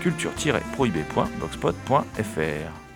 [0.00, 2.89] culture-prohibée.blogspot.fr.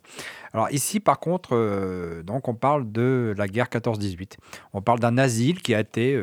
[0.53, 4.37] Alors ici, par contre, donc on parle de la guerre 14-18.
[4.73, 6.23] On parle d'un asile qui a été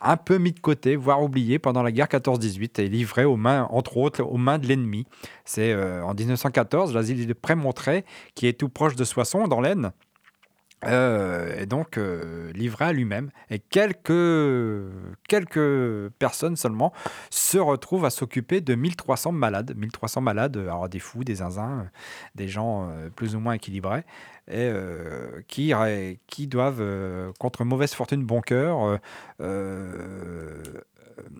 [0.00, 3.66] un peu mis de côté, voire oublié pendant la guerre 14-18 et livré aux mains,
[3.70, 4.81] entre autres, aux mains de l'ennemi.
[5.44, 9.92] C'est euh, en 1914 l'asile de Prémontré, qui est tout proche de Soissons, dans l'Aisne.
[10.84, 13.30] Euh, et donc euh, livré à lui-même.
[13.50, 14.12] Et quelques,
[15.28, 16.92] quelques personnes seulement
[17.30, 19.74] se retrouvent à s'occuper de 1300 malades.
[19.76, 21.86] 1300 malades, alors des fous, des zinzins,
[22.34, 24.04] des gens euh, plus ou moins équilibrés,
[24.48, 25.72] et euh, qui,
[26.26, 28.98] qui doivent, euh, contre mauvaise fortune, bon cœur, euh,
[29.40, 30.62] euh,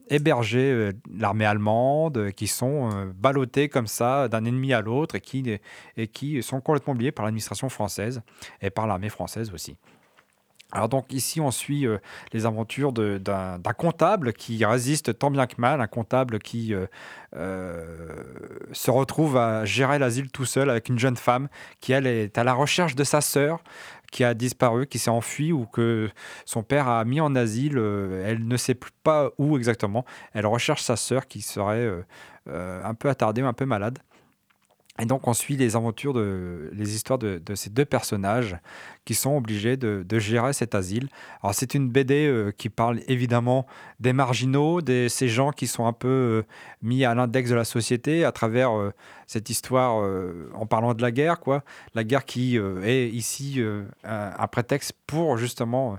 [0.08, 5.14] héberger euh, l'armée allemande, euh, qui sont euh, ballottés comme ça d'un ennemi à l'autre
[5.14, 5.58] et qui,
[5.96, 8.22] et qui sont complètement oubliés par l'administration française
[8.60, 9.76] et par l'armée française aussi.
[10.72, 11.98] Alors donc ici on suit euh,
[12.32, 16.86] les aventures d'un comptable qui résiste tant bien que mal, un comptable qui euh,
[17.36, 17.84] euh,
[18.72, 21.48] se retrouve à gérer l'asile tout seul avec une jeune femme
[21.80, 23.62] qui elle est à la recherche de sa sœur
[24.12, 26.08] qui a disparu, qui s'est enfuie ou que
[26.44, 27.78] son père a mis en asile.
[27.78, 30.04] euh, elle ne sait plus pas où exactement.
[30.34, 32.04] Elle recherche sa sœur qui serait euh,
[32.48, 33.98] euh, un peu attardée, un peu malade.
[35.00, 38.58] Et donc on suit les aventures, de, les histoires de, ces deux personnages
[39.06, 41.08] qui sont obligés de, gérer cet asile.
[41.42, 43.66] Alors c'est une BD euh, qui parle évidemment
[44.00, 46.42] des marginaux, de ces gens qui sont un peu euh,
[46.82, 48.92] mis à l'index de la société à travers euh,
[49.26, 50.04] cette histoire
[50.52, 51.64] en parlant de la guerre, quoi.
[51.94, 53.62] La guerre qui est ici
[54.04, 55.96] un, prétexte pour justement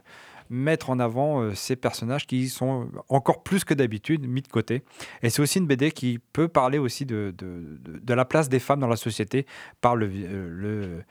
[0.50, 4.84] mettre en avant euh, ces personnages qui sont encore plus que d'habitude mis de côté.
[5.22, 8.60] Et c'est aussi une BD qui peut parler aussi de, de, de- la place des
[8.60, 9.46] femmes dans la société
[9.82, 11.04] par le, euh, le,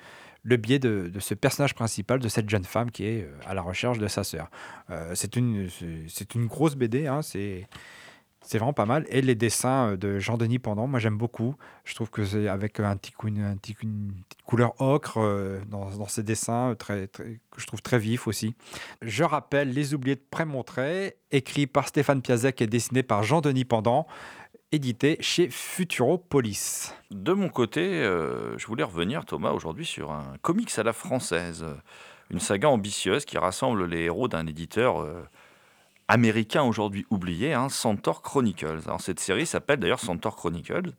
[0.42, 3.54] le biais de, de ce personnage principal, de cette jeune femme qui est euh, à
[3.54, 4.50] la recherche de sa sœur.
[5.14, 5.68] C'est une,
[6.34, 7.66] une grosse BD, hein, c'est...
[8.42, 9.06] C'est vraiment pas mal.
[9.08, 11.54] Et les dessins euh, de Jean-Denis Pendant, moi j'aime beaucoup.
[11.84, 15.60] Je trouve que c'est avec un petit, une, un petit- une petite couleur ocre euh,
[15.68, 18.54] dans, dans ces dessins, très, très- que je trouve très vifs aussi.
[19.00, 24.06] Je rappelle Les Oubliés de Prémontré, écrit par Stéphane Piazek et dessiné par Jean-Denis Pendant,
[24.72, 26.92] édité chez Futuropolis.
[27.10, 31.64] De mon côté, euh, je voulais revenir, Thomas, aujourd'hui sur un comics à la française.
[32.30, 35.00] Une saga ambitieuse qui rassemble les héros d'un éditeur
[36.12, 38.82] américain aujourd'hui oublié, hein, Centaur Chronicles.
[38.84, 40.92] Alors, cette série s'appelle d'ailleurs Centaur Chronicles.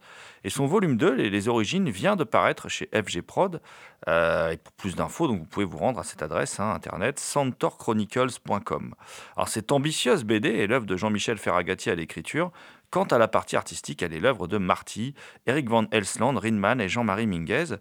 [0.43, 3.61] Et son volume 2, Les, Origines, vient de paraître chez FG Prod.
[4.07, 7.19] Euh, et pour plus d'infos, donc vous pouvez vous rendre à cette adresse hein, internet
[7.19, 8.95] centaurchronicles.com.
[9.37, 12.51] Alors cette ambitieuse BD est l'œuvre de Jean-Michel Ferragati à l'écriture.
[12.93, 15.15] Quant à la partie artistique, elle est l'œuvre de Marty,
[15.47, 17.71] Eric Van Elsland, Rinman et Jean-Marie Minguez.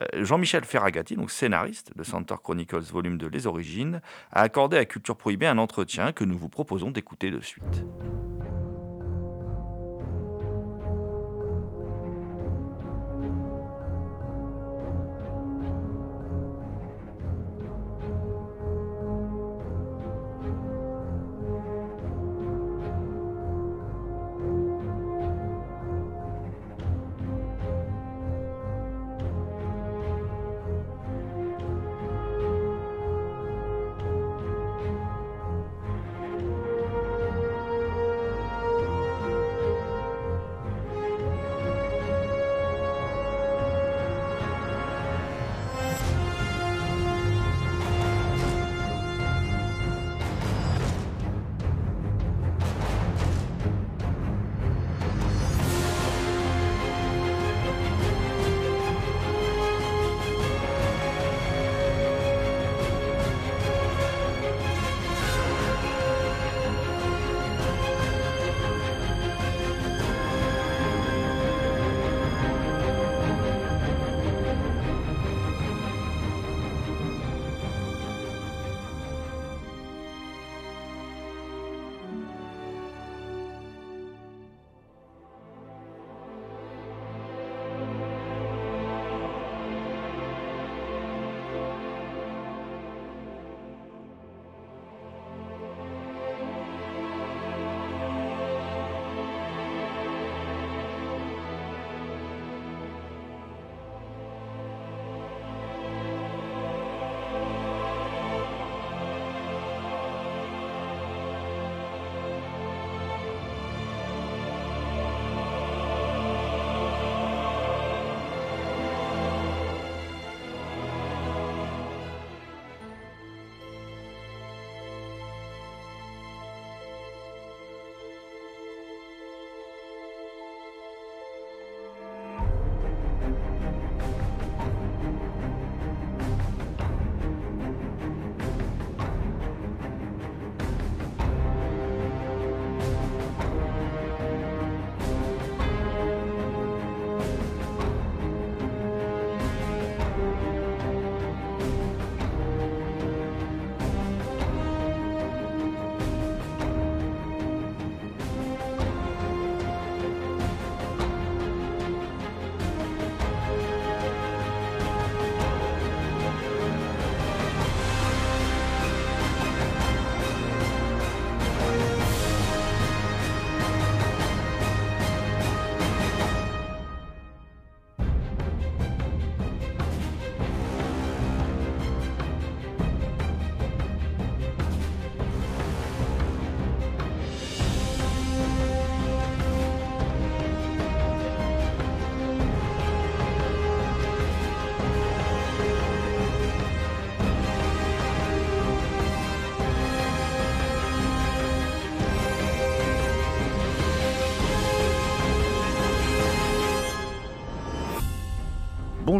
[0.00, 4.86] Euh, Jean-Michel Ferragati, donc scénariste de Centaur Chronicles volume 2 Les Origines, a accordé à
[4.86, 7.84] Culture Prohibée un entretien que nous vous proposons d'écouter de suite.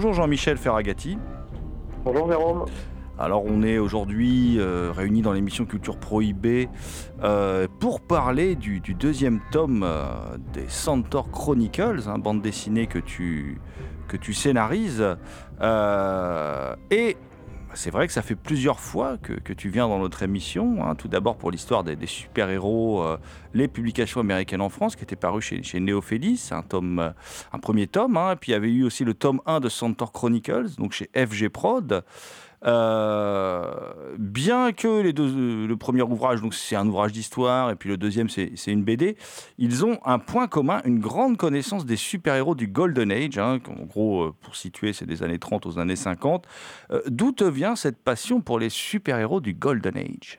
[0.02, 1.16] Bonjour Jean-Michel Ferragati.
[2.04, 2.64] Bonjour Jérôme.
[3.20, 6.68] Alors on est aujourd'hui euh, réunis dans l'émission Culture Prohibée
[7.22, 10.04] euh, pour parler du, du deuxième tome euh,
[10.54, 13.60] des Centaur Chronicles, hein, bande dessinée que tu,
[14.08, 15.06] que tu scénarises.
[16.90, 17.16] Et
[17.74, 20.84] c'est vrai que ça fait plusieurs fois que, tu viens dans notre émission.
[20.84, 20.94] hein.
[20.94, 23.18] tout d'abord pour l'histoire des, super-héros, euh,
[23.54, 27.12] les publications américaines en France, qui étaient parues chez, chez un, euh,
[27.52, 28.16] un premier tome.
[28.16, 28.32] hein.
[28.32, 31.10] Et puis il y avait eu aussi le tome 1 de Centaur Chronicles, donc chez
[31.14, 32.04] FG Prod.
[32.64, 33.64] Euh,
[34.18, 37.88] bien que les deux, euh, le premier ouvrage, donc c'est un ouvrage d'histoire, et puis
[37.88, 39.16] le deuxième c'est une BD,
[39.58, 43.38] ils ont un point commun, une grande connaissance des super-héros du Golden Age.
[43.38, 46.46] hein, en gros, euh, pour situer, c'est des années 30 aux années 50.
[46.92, 50.38] Euh, D'où te vient cette passion pour les super-héros du Golden Age?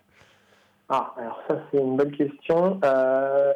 [0.89, 2.79] Ah, alors ça c'est une bonne question.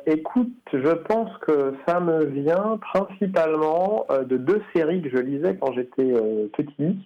[0.08, 5.72] Écoute, je pense que ça me vient principalement de deux séries que je lisais quand
[5.74, 6.14] j'étais
[6.54, 6.98] petit,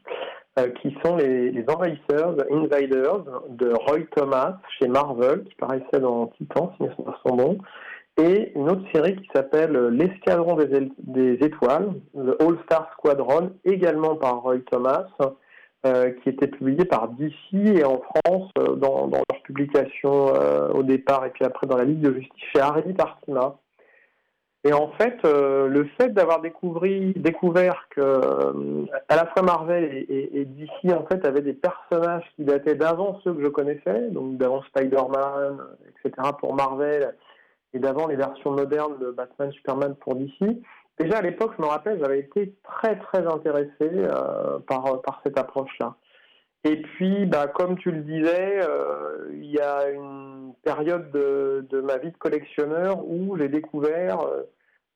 [0.82, 6.74] qui sont les, les Envahisseurs, Invaders, de Roy Thomas chez Marvel, qui paraissait dans Titan,
[6.78, 6.90] si mes
[7.26, 7.58] sont bons,
[8.18, 14.42] et une autre série qui s'appelle euh, L'Escadron des, Étoiles, The All-Star Squadron, également par
[14.42, 15.08] Roy Thomas,
[15.86, 20.84] euh, qui était publié par DC et en France euh, dans, leur publication euh, au
[20.84, 23.56] départ et puis après dans la Ligue de Justice chez Harry Tartima.
[24.64, 30.46] Et en fait, euh, le fait d'avoir découvert, que euh, à la fois Marvel et,
[30.46, 34.62] DC en fait avaient des personnages qui dataient d'avant ceux que je connaissais, donc d'avant
[34.64, 35.58] Spider-Man,
[36.06, 36.30] etc.
[36.40, 37.16] pour Marvel
[37.74, 40.62] et d'avant les versions modernes de Batman, Superman pour DC.
[41.00, 45.96] Déjà à l'époque, je me rappelle, j'avais été très très intéressé euh, par cette approche-là.
[46.64, 51.82] Et puis, bah, comme tu le disais, euh, il y a une période de, de
[51.82, 54.44] ma vie de collectionneur où j'ai découvert, euh,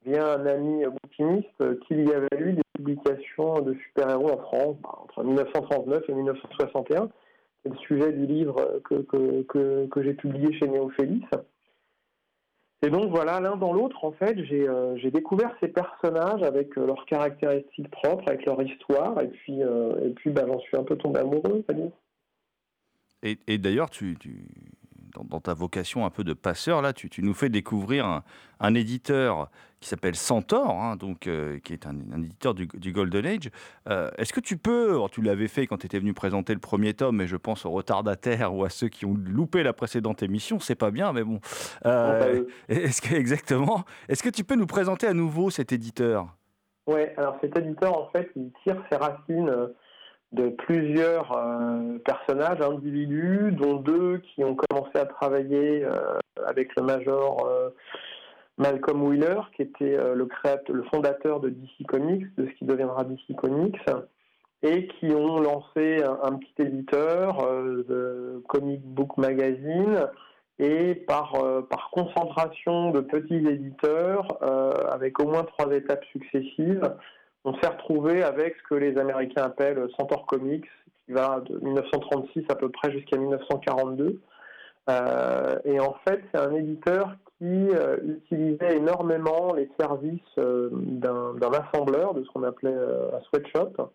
[0.06, 4.78] via un ami bouquiniste, euh, qu'il y avait eu des publications de super-héros en France
[4.84, 7.10] bah, entre 1939 et 1961.
[7.64, 11.26] C'est le sujet du livre que, que, que, que j'ai publié chez Néophélis.
[12.86, 16.86] Et donc voilà, l'un dans l'autre, en fait, j'ai euh, découvert ces personnages avec euh,
[16.86, 20.96] leurs caractéristiques propres, avec leur histoire, et puis, euh, puis bah, j'en suis un peu
[20.96, 21.90] tombé amoureux, va dire.
[23.24, 24.16] Et, et d'ailleurs, tu-
[25.16, 28.24] dans, dans ta vocation un peu de passeur, là, tu, tu nous fais découvrir un,
[28.60, 32.92] un éditeur qui s'appelle Centaur, hein, donc, euh, qui est un, un éditeur du, du
[32.92, 33.52] Golden Age.
[33.88, 36.60] Euh, Est-ce que tu peux, alors, tu l'avais fait quand tu étais venu présenter le
[36.60, 40.24] premier tome, mais je pense aux retardataires ou à ceux qui ont loupé la précédente
[40.24, 41.40] émission, c'est pas bien, mais bon.
[41.86, 43.84] Euh, bah, est-ce que, exactement.
[44.10, 46.36] Est-ce que tu peux nous présenter à nouveau cet éditeur?
[46.88, 49.52] Ouais, alors cet éditeur, en fait, il tire ses racines
[50.36, 56.84] de plusieurs euh, personnages, individus, dont deux qui ont commencé à travailler euh, avec le
[56.84, 57.70] major euh,
[58.58, 63.04] Malcolm Wheeler, qui était le, créateur, le fondateur de DC Comics, de ce qui deviendra
[63.04, 63.80] DC Comics,
[64.64, 67.46] et qui ont lancé un, petit éditeur
[68.48, 70.08] Comic Book Magazine,
[70.58, 71.34] et par,
[71.92, 74.26] concentration de petits éditeurs,
[74.90, 76.96] avec au moins trois étapes successives,
[77.46, 80.66] on s'est retrouvé avec ce que les Américains appellent Centaur Comics,
[81.06, 84.20] qui va de 1936 à peu près jusqu'à 1942.
[84.90, 91.52] Euh, et en fait, c'est un éditeur qui euh, utilisait énormément les services euh, d'un
[91.52, 93.92] assembleur, de ce qu'on appelait un sweatshop,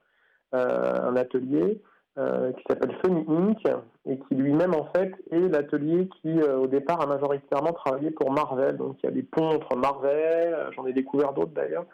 [0.52, 1.80] un atelier,
[2.16, 3.62] qui s'appelle Sony Inc.
[4.04, 8.76] et qui lui-même en fait est l'atelier qui au départ a majoritairement travaillé pour Marvel.
[8.76, 11.86] Donc il y a des ponts entre Marvel, j'en ai découvert d'autres d'ailleurs,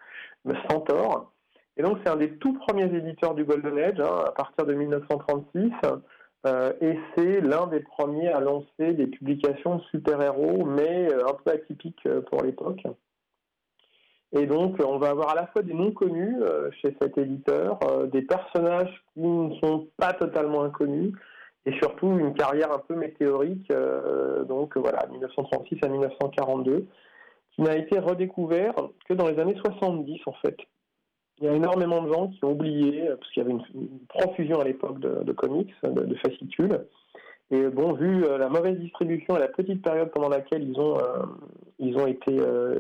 [0.69, 1.31] Centaur.
[1.77, 4.75] Et donc c'est un des tout premiers éditeurs du Golden Age hein, à partir de
[4.75, 5.73] 1936.
[6.47, 11.51] euh, et c'est l'un des premiers à lancer des publications super-héros, mais euh, un peu
[11.51, 12.83] atypiques euh, pour l'époque.
[14.33, 16.37] Et donc, on va avoir à la fois des noms connus
[16.83, 17.79] chez cet éditeur,
[18.09, 21.13] des personnages qui ne sont pas totalement inconnus,
[21.65, 23.73] et surtout une carrière un peu météorique,
[24.49, 26.87] donc voilà, 1936 à 1942,
[27.53, 28.75] qui n'a été redécouvert
[29.09, 30.57] que dans les années 70 en fait.
[31.39, 33.99] Il y a énormément de gens qui ont oublié, euh, parce qu'il y avait une,
[34.09, 36.81] profusion à l'époque de, comics, de, de fascicules,
[37.51, 40.99] et bon, vu euh, la mauvaise distribution et la petite période pendant laquelle ils ont,
[40.99, 41.25] euh,
[41.79, 42.35] ils ont été,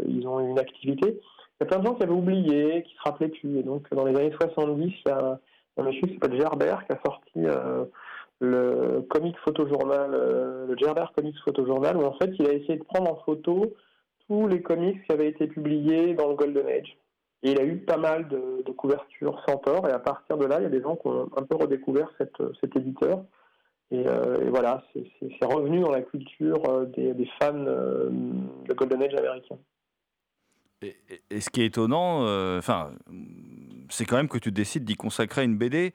[0.08, 2.94] ils ont eu une activité, il y a plein de gens qui avaient oublié, qui
[2.94, 3.58] se rappelaient plus.
[3.58, 5.38] Et donc, dans les années 70, il y a
[5.76, 7.40] un monsieur qui s'appelle Gerbert qui a sorti
[8.40, 10.10] le comic photojournal,
[10.68, 13.75] le Gerbert Comics Photojournal, où en fait, il a essayé de prendre en photo
[14.28, 16.96] tous les comics qui avaient été publiés dans le Golden Age.
[17.42, 20.58] Et il a eu pas mal de, de couvertures Centaur, et à partir de là,
[20.58, 23.24] il y a des gens qui ont un peu redécouvert cette, cet éditeur.
[23.92, 28.74] Et, euh, et voilà, c'est revenu dans la culture euh, des, des fans euh, de
[28.74, 29.56] Golden Age américain.
[30.82, 32.60] Et, ce qui est étonnant, euh,
[33.88, 35.92] c'est quand même que tu décides d'y consacrer une BD.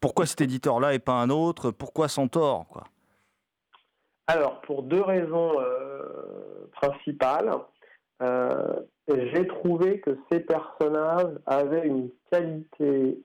[0.00, 1.70] Pourquoi cet éditeur-là et pas un autre?
[1.70, 2.84] Pourquoi Centaure quoi?
[4.26, 5.52] Alors, pour deux raisons
[6.72, 7.50] principales.
[8.20, 13.18] J'ai trouvé que ces personnages avaient une qualité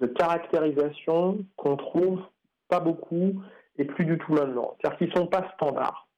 [0.00, 2.20] de caractérisation qu'on trouve
[2.68, 3.42] pas beaucoup
[3.78, 4.76] et plus du tout maintenant.
[4.80, 6.08] C'est-à-dire qu'ils ne sont pas standards.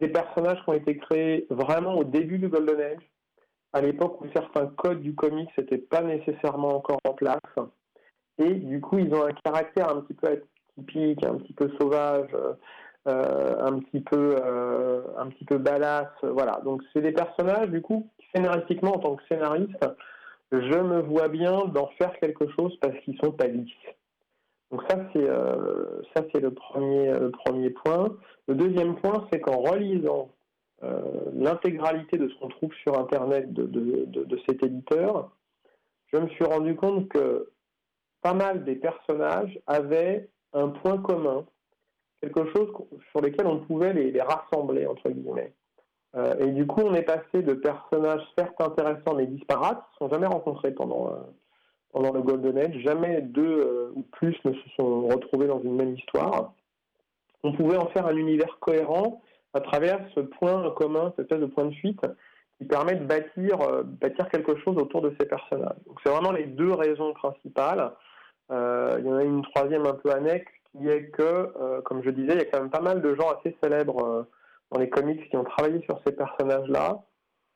[0.00, 3.10] Des personnages qui ont été créés vraiment au début du Golden Age,
[3.72, 7.40] à l'époque où certains codes du comics n'étaient pas nécessairement encore en place.
[8.38, 12.28] Et du coup, ils ont un caractère un petit peu atypique, un petit peu sauvage,
[12.34, 12.52] euh,
[13.06, 16.08] un petit peu, euh, un petit peu badass.
[16.22, 16.60] Voilà.
[16.64, 19.86] Donc, c'est des personnages, du coup, scénaristiquement, en tant que scénariste,
[20.52, 23.72] je me vois bien d'en faire quelque chose parce qu'ils sont pas lisses.
[24.70, 28.16] Donc ça c'est euh, ça c'est le premier le premier point.
[28.48, 30.30] Le deuxième point c'est qu'en relisant
[30.82, 31.00] euh,
[31.32, 35.30] l'intégralité de ce qu'on trouve sur internet de, de, cet éditeur,
[36.12, 37.50] je me suis rendu compte que
[38.20, 41.46] pas mal des personnages avaient un point commun,
[42.20, 42.68] quelque chose
[43.10, 45.52] sur lequel on pouvait les, les rassembler entre guillemets.
[46.16, 50.08] Euh, et du coup, on est passé de personnages certes intéressants mais disparates, qui ne
[50.08, 51.16] sont jamais rencontrés pendant, euh,
[51.92, 55.76] pendant le Golden Age, jamais deux euh, ou plus ne se sont retrouvés dans une
[55.76, 56.54] même histoire.
[57.42, 61.52] On pouvait en faire un univers cohérent à travers ce point commun, cette espèce de
[61.52, 62.00] point de fuite
[62.58, 65.76] qui permet de bâtir, bâtir quelque chose autour de ces personnages.
[65.86, 67.92] Donc c'est vraiment les deux raisons principales.
[68.50, 72.34] il y en a une troisième un peu annexe qui est que, comme je disais,
[72.34, 74.26] il y a quand même pas mal de gens assez célèbres
[74.70, 77.04] dans les comics qui ont travaillé sur ces personnages-là.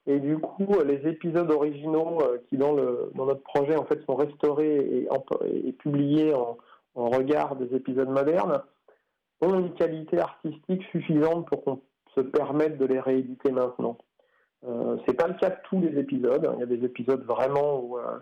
[0.07, 4.03] Et du coup, les épisodes originaux euh, qui, dans, le, dans notre projet, en fait,
[4.07, 5.07] sont restaurés
[5.47, 6.57] et, publiés en,
[6.95, 8.63] regard des épisodes modernes,
[9.41, 11.81] ont une qualité artistique suffisante pour qu'on
[12.15, 13.97] se permette de les rééditer maintenant.
[14.67, 16.51] Euh, c'est pas le cas de tous les épisodes.
[16.57, 18.19] Il y a des épisodes vraiment où euh,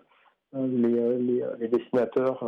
[0.55, 2.45] les, euh, les, dessinateurs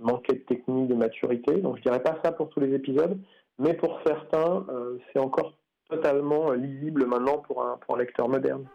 [0.00, 1.56] manquaient de technique, de maturité.
[1.56, 3.18] Donc je dirais pas ça pour tous les épisodes,
[3.58, 4.66] mais pour certains,
[5.12, 5.54] c'est encore
[5.88, 8.66] totalement lisible maintenant pour un lecteur moderne.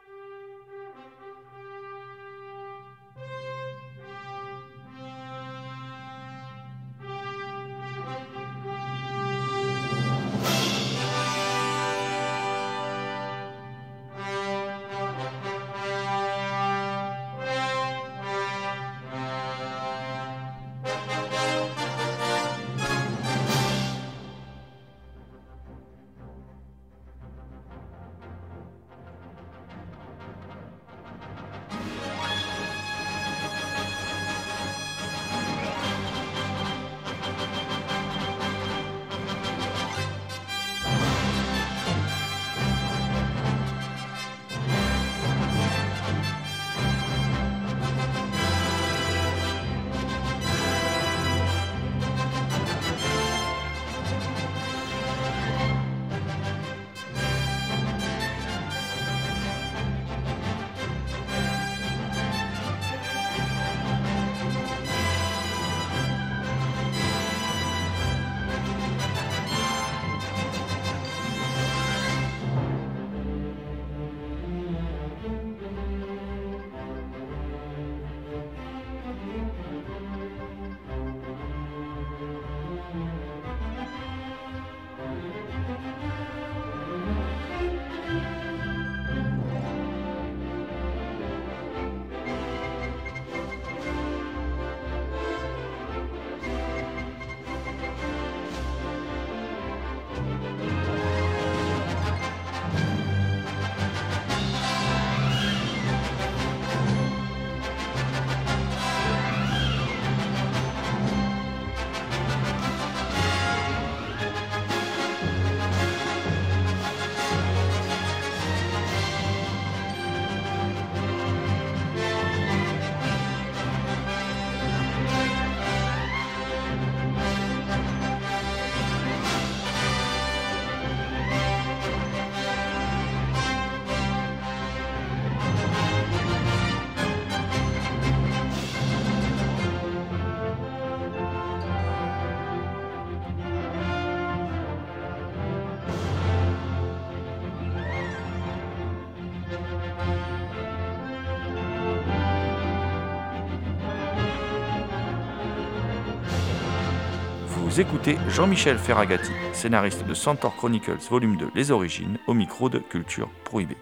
[157.75, 163.29] Écoutez Jean-Michel Ferragati, scénariste de Centaur Chronicles Volume 2 Les Origines, au micro de Culture
[163.43, 163.77] Prohibée.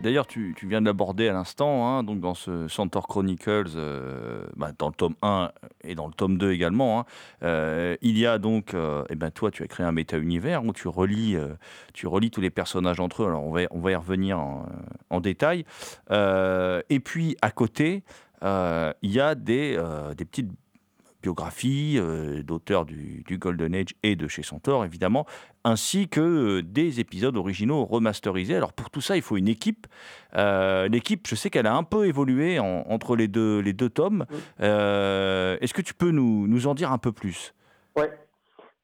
[0.00, 4.70] D'ailleurs, tu, viens de l'aborder à l'instant, hein, donc dans ce Centaur Chronicles, euh, bah,
[4.76, 5.50] dans le tome 1
[5.84, 7.04] et dans le tome 2 également, hein,
[7.42, 10.72] euh, il y a donc, euh, eh ben toi, tu as créé un méta-univers où
[10.72, 11.54] tu relis, euh,
[11.92, 13.26] tu relis tous les personnages entre eux.
[13.26, 15.64] Alors, on va, y revenir en, détail.
[16.10, 18.02] Et puis, à côté,
[18.42, 19.76] il y a des
[20.16, 20.50] petites
[21.22, 25.26] biographies euh, d'auteurs du, du Golden Age et de chez Centaur, évidemment,
[25.64, 28.54] ainsi que euh, des épisodes originaux remasterisés.
[28.56, 29.86] Alors pour tout ça, il faut une équipe.
[30.36, 33.90] Euh, L'équipe, je sais qu'elle a un peu évolué en- entre les deux, les deux
[33.90, 34.26] tomes.
[34.58, 37.54] Est-ce que tu peux nous, nous en dire un peu plus?
[37.96, 38.10] Ouais.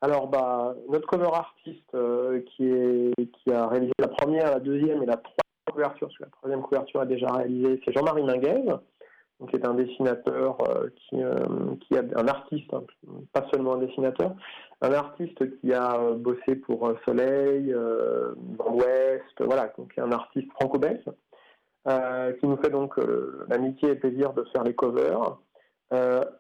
[0.01, 5.03] Alors, bah, notre cover artiste euh, qui, est, qui a réalisé la première, la deuxième
[5.03, 8.65] et la troisième couverture, parce que la troisième couverture a déjà réalisé, c'est Jean-Marie Minguez,
[9.41, 11.35] donc est un dessinateur, euh, qui, euh,
[11.81, 12.85] qui a un artiste, hein,
[13.33, 14.35] pas seulement un dessinateur,
[14.81, 21.05] un artiste qui a euh, bossé pour Soleil, dans l'Ouest, voilà, donc un artiste franco-belge,
[22.41, 22.95] qui nous fait donc
[23.49, 25.37] l'amitié et le plaisir de faire les covers.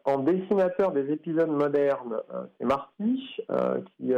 [0.05, 2.17] En dessinateur des épisodes modernes,
[2.59, 3.37] c'est Marty,
[3.99, 4.13] qui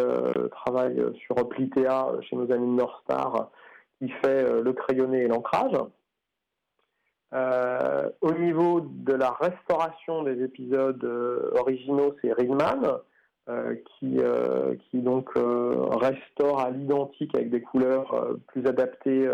[0.51, 3.51] travaille sur Plitea chez nos amis North Star,
[3.99, 5.77] qui fait le crayonné et l'ancrage.
[7.37, 12.99] Euh, au niveau de la restauration des épisodes euh, originaux, c'est Ringman,
[13.51, 14.17] euh, qui,
[14.95, 19.29] donc restaure à l'identique avec des couleurs plus adaptées,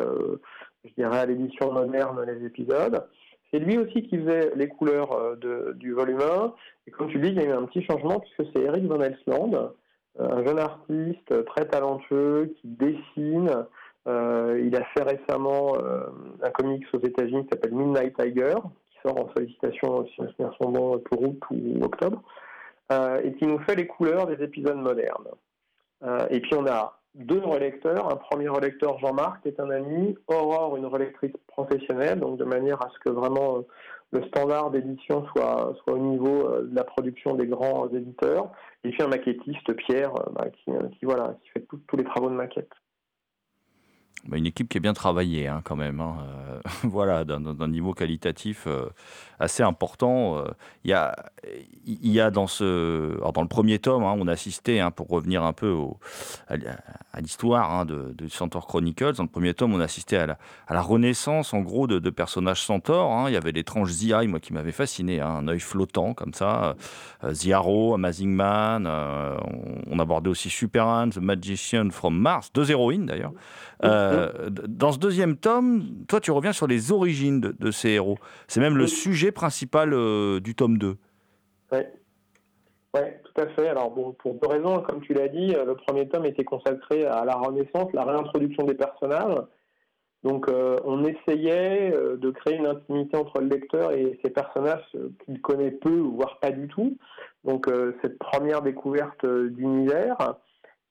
[0.84, 3.06] je dirais, à l'édition moderne les épisodes.
[3.50, 5.36] C'est lui aussi qui faisait les couleurs
[5.76, 6.52] du volume 1.
[6.86, 9.00] Et comme tu dis, il y a eu un petit changement puisque c'est Eric Van
[9.00, 9.72] Elsland,
[10.18, 13.66] un jeune artiste très talentueux qui dessine.
[14.08, 16.06] Euh, il a fait récemment euh,
[16.42, 18.54] un comics aux États-Unis qui s'appelle Midnight Tiger,
[18.90, 22.22] qui sort en sollicitation, si je me souviens son nom, pour août ou octobre,
[22.90, 25.28] euh, et qui nous fait les couleurs des épisodes modernes.
[26.30, 28.12] Et puis on a deux relecteurs.
[28.12, 32.84] Un premier relecteur, Jean-Marc, qui est un ami, Aurore, une relectrice professionnelle, donc de manière
[32.84, 33.62] à ce que vraiment
[34.10, 38.50] le standard d'édition soit, au niveau de la production des grands éditeurs.
[38.82, 40.72] Et puis un maquettiste, Pierre, bah, qui,
[41.52, 42.72] fait tous les travaux de maquette.
[44.28, 46.00] Bah, Une équipe qui est bien travaillée hein, quand même.
[46.00, 46.16] hein,
[46.48, 48.86] euh, voilà, d'un- d'un d'un niveau qualitatif euh,
[49.40, 50.38] assez important.
[50.38, 50.44] euh.
[50.84, 51.16] Il y, a,
[51.86, 54.92] il y a dans ce, alors dans le premier tome, hein, on a assisté, hein,
[54.92, 55.98] pour revenir un peu au-
[56.48, 56.78] à, l-
[57.12, 60.26] à l'histoire hein, de, de Centaur Chronicles, dans le premier tome, on a assisté à
[60.26, 63.10] la, à la renaissance, en gros, de, de personnages centaures.
[63.10, 63.24] hein.
[63.28, 66.76] Il y avait l'étrange Zia, moi, qui m'avait fasciné, hein, un œil flottant comme ça.
[67.24, 68.86] Euh, Ziaro, Amazing Man.
[68.86, 69.36] euh,
[69.88, 73.32] on, on abordait aussi Superman, The Magician from Mars, deux héroïnes d'ailleurs.
[73.84, 74.11] Euh,
[74.50, 78.18] d- dans ce deuxième tome, toi, tu reviens sur les origines de, de ces héros.
[78.48, 78.90] C'est même le Oui.
[78.90, 80.96] sujet principal euh, du tome 2.
[81.72, 81.78] Oui,
[82.94, 83.68] ouais, tout à fait.
[83.68, 87.06] Alors bon, pour deux raisons, comme tu l'as dit, euh, le premier tome était consacré
[87.06, 89.38] à la renaissance, la réintroduction des personnages.
[90.24, 94.84] Donc euh, on essayait euh, de créer une intimité entre le lecteur et ces personnages
[94.94, 96.96] euh, qu'il connaît peu, voire pas du tout.
[97.44, 100.16] Donc euh, cette première découverte euh, d'univers.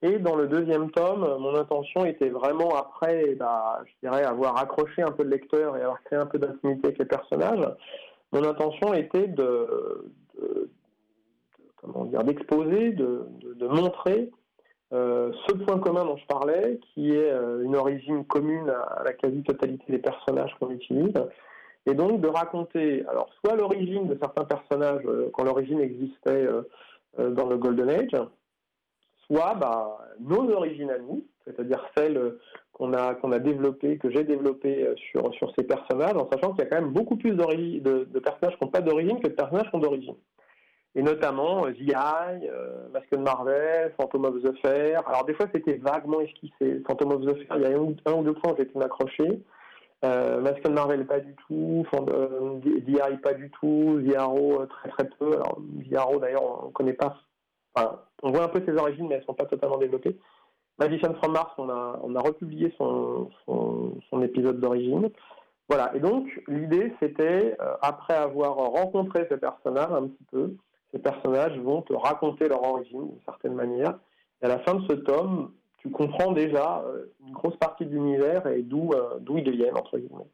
[0.02, 5.00] Et dans le deuxième tome, mon intention était vraiment après, bah, je dirais, avoir accroché
[5.02, 7.64] un peu le lecteur et avoir créé un peu d'intimité avec les personnages.
[8.32, 10.10] Mon intention était de,
[11.76, 13.26] comment dire, d'exposer, de,
[13.68, 14.30] montrer
[14.92, 19.12] euh, ce point commun dont je parlais, qui est euh, une origine commune à, la
[19.12, 21.14] quasi-totalité des personnages qu'on utilise,
[21.86, 26.48] et donc de raconter, alors soit l'origine de certains personnages euh, quand l'origine existait
[27.18, 28.16] dans le Golden Age,
[29.32, 32.40] soit bah, nos origines à nous, c'est-à-dire celles euh,
[32.72, 36.52] qu'on a, qu'on a développées, que j'ai développées euh, sur, sur ces personnages, en sachant
[36.52, 39.34] qu'il y a quand même beaucoup plus de, personnages qui n'ont pas d'origine que de
[39.34, 40.14] personnages qui ont d'origine
[40.94, 45.06] et notamment euh, The Eye, euh, Masque de Marvel, Phantom of the Fair.
[45.08, 46.82] Alors des fois c'était vaguement esquissé.
[46.86, 49.40] Phantom of the Fair, il y a un, un ou deux points où pu m'accrocher.
[50.04, 55.08] Euh, Masque de Marvel pas du tout, Eye pas du tout, The Arrow très très
[55.18, 55.32] peu.
[55.32, 57.16] Alors The Arrow d'ailleurs on ne connaît pas,
[57.76, 60.16] on voit un peu ses origines mais elles sont pas totalement développées.
[60.78, 63.30] Magician from Mars, on a, republié son,
[64.22, 65.10] épisode d'origine.
[65.68, 70.54] Voilà, et donc l'idée c'était, euh, après avoir rencontré ces personnages un petit peu,
[70.92, 73.98] ces personnages vont te raconter leur origine d'une certaine manière.
[74.42, 77.90] Et à la fin de ce tome, tu comprends déjà euh, une grosse partie de
[77.90, 80.28] l'univers et d'où euh, ils viennent, entre guillemets.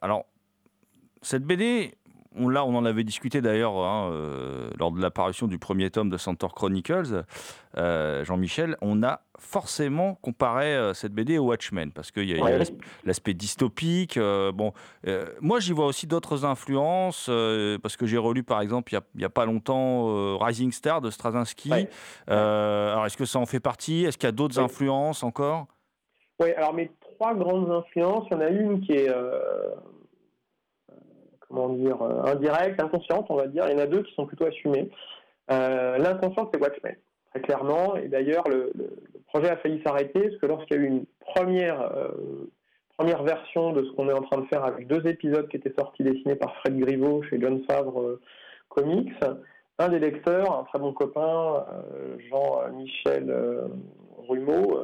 [0.00, 0.24] Alors,
[1.20, 1.97] cette BD,
[2.36, 6.10] on, là, on en avait discuté d'ailleurs hein, euh, lors de l'apparition du premier tome
[6.10, 7.24] de Centaur Chronicles.
[7.76, 12.58] Euh, Jean-Michel, on a forcément comparé euh, cette BD au Watchmen parce qu'il y a,
[13.04, 14.18] l'aspect dystopique.
[14.18, 14.72] bon,
[15.40, 17.30] moi, j'y vois aussi d'autres influences
[17.82, 20.72] parce que j'ai relu, par exemple, il y a- il n'y a, pas longtemps, Rising
[20.72, 21.70] Star de Straczynski.
[21.70, 21.88] Ouais.
[22.26, 24.04] Alors, est-ce que ça en fait partie?
[24.04, 25.66] Est-ce qu'il y a d'autres influences encore?
[26.40, 29.08] Oui, alors mes trois grandes influences, il y en a une qui est,
[31.48, 33.64] comment dire, euh, indirecte, inconsciente, on va dire.
[33.68, 34.90] Il y en a deux qui sont plutôt assumées.
[35.50, 36.96] Euh, L'inconsciente, c'est Watchmen,
[37.30, 37.96] très clairement.
[37.96, 38.72] Et d'ailleurs, le,
[39.28, 42.10] projet a failli s'arrêter parce que lorsqu'il y a eu une première, euh,
[42.96, 45.74] première version de ce qu'on est en train de faire avec deux épisodes qui étaient
[45.78, 48.18] sortis dessinés par Fred Griveaux chez John Favre
[48.70, 49.12] Comics,
[49.78, 51.66] un des lecteurs, un très bon copain,
[52.30, 53.34] Jean-Michel
[54.28, 54.80] Rumeau,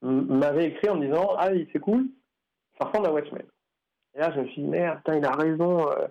[0.00, 2.06] m'avait écrit en disant Ah, c'est cool,
[2.80, 3.42] ça ressemble à Watchmen.
[4.14, 6.06] Et là, je me suis dit Merde, putain, il a raison, euh,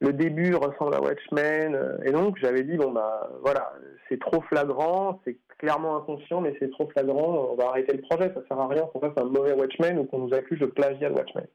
[0.00, 1.74] le début ressemble à Watchmen.
[1.74, 3.72] euh, Et donc, j'avais dit Bon, bah voilà,
[4.08, 8.32] c'est trop flagrant, c'est clairement inconscient, mais c'est trop flagrant, on va arrêter le projet,
[8.34, 11.08] ça sert à rien qu'on fasse un mauvais Watchmen ou qu'on nous accuse de plagiat
[11.08, 11.46] de Watchmen.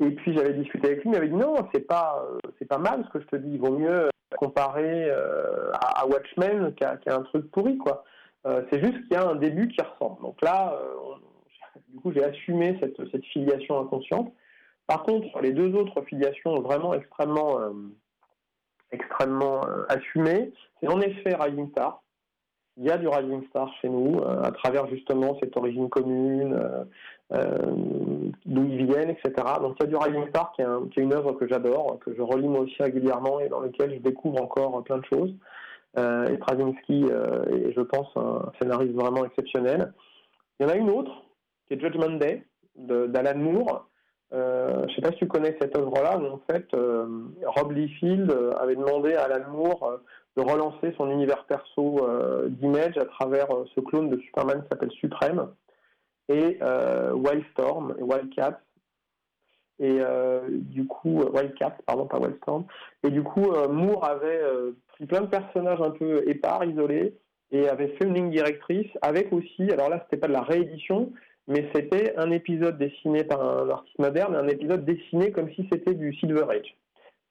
[0.00, 2.78] Et puis j'avais discuté avec lui, il m'avait dit non, c'est pas, euh, c'est pas
[2.78, 7.22] mal ce que je te dis, il vaut mieux comparer à, Watchmen qu'à qu'à un
[7.22, 8.04] truc pourri, quoi.
[8.44, 10.20] C'est juste qu'il y a un début qui ressemble.
[10.22, 10.78] Donc là,
[11.88, 14.32] du coup, j'ai assumé cette, cette filiation inconsciente.
[14.88, 17.72] Par contre, les deux autres filiations vraiment extrêmement, euh,
[18.92, 22.02] euh, assumées, c'est en effet Rising Star.
[22.78, 26.58] Il y a du Rising Star chez nous, euh, à travers justement cette origine commune,
[27.30, 29.32] d'où ils viennent, etc.
[29.60, 32.22] Donc il y a du Rising Star qui est, une œuvre que j'adore, que je
[32.22, 35.34] relis moi aussi régulièrement et dans lequel je découvre encore plein de choses.
[35.96, 39.92] Et Straczynski euh, est, je pense, un scénariste vraiment exceptionnel.
[40.58, 41.24] Il y en a une autre,
[41.66, 42.44] qui est Judgment Day,
[42.76, 43.88] d'Alan Moore.
[44.34, 47.06] Euh, je ne sais pas si tu connais cette œuvre-là, mais en fait, euh,
[47.46, 50.00] Rob Liefeld euh, avait demandé à Alan Moore
[50.36, 54.92] de relancer son univers perso euh, d'Image à travers ce clone de Superman qui s'appelle
[54.92, 55.48] Supreme
[56.28, 56.58] et
[57.14, 58.60] Wildstorm et Wildcat.
[59.80, 59.98] Et
[60.50, 62.66] du coup, Wildcat, pardon, pas Wildstorm.
[63.02, 64.42] Et du coup, Moore avait
[64.88, 67.14] pris plein de personnages un peu épars, isolés,
[67.50, 71.12] et avait fait une ligne directrice avec aussi, alors là, c'était pas de la réédition,
[71.48, 75.94] mais c'était un épisode dessiné par un artiste moderne un épisode dessiné comme si c'était
[75.94, 76.76] du Silver Age.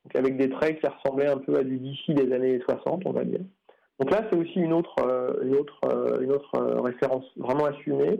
[0.03, 3.11] Donc avec des traits qui ressemblaient un peu à du DC des années 60, on
[3.11, 3.41] va dire.
[3.99, 7.65] Donc là, c'est aussi une autre, euh, une autre, euh, une autre euh, référence vraiment
[7.65, 8.19] assumée.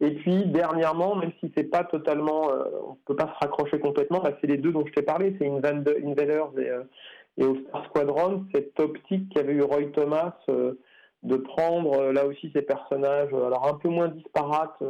[0.00, 4.20] Et puis dernièrement, même si c'est pas totalement, euh, on peut pas se raccrocher complètement,
[4.20, 6.82] bah, c'est les deux dont je t'ai parlé, c'est Invaders et, euh,
[7.36, 10.34] et All Star Squadron, cette optique qu'avait eu Roy Thomas
[11.24, 14.80] de prendre là aussi ces personnages, alors un peu moins disparates,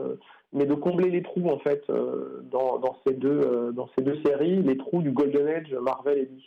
[0.53, 4.21] mais de combler les trous en fait euh, dans, ces deux euh, dans ces deux
[4.25, 6.45] séries, les trous du Golden Age Marvel et DC.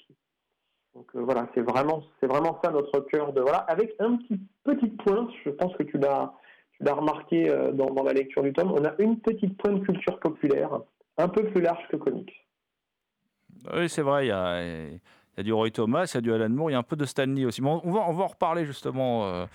[0.96, 4.40] Donc euh, voilà, c'est vraiment c'est vraiment ça notre cœur de voilà, avec un petit
[4.64, 6.34] petite pointe, je pense que tu l'as
[6.74, 10.20] tu l'as remarqué dans, dans la lecture du tome, on a une petite pointe culture
[10.20, 10.80] populaire,
[11.18, 12.34] un peu plus large que comics.
[13.74, 16.72] Oui, c'est vrai, il y a, du Roy Thomas, il y a du Alan Moore,
[16.72, 17.62] il y a un peu de Stanley aussi.
[17.62, 19.46] Mais on, va, on va en reparler justement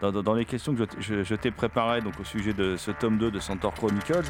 [0.00, 3.38] dans, les questions que je t'ai préparées donc, au sujet de ce tome 2 de
[3.38, 4.24] Centaur Chronicles.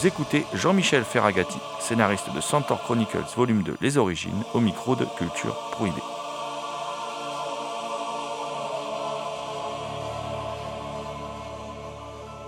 [0.00, 5.04] Vous écoutez Jean-Michel Ferragati, scénariste de Centaur Chronicles Volume 2 Les Origines, au micro de
[5.18, 6.00] Culture Prohibée.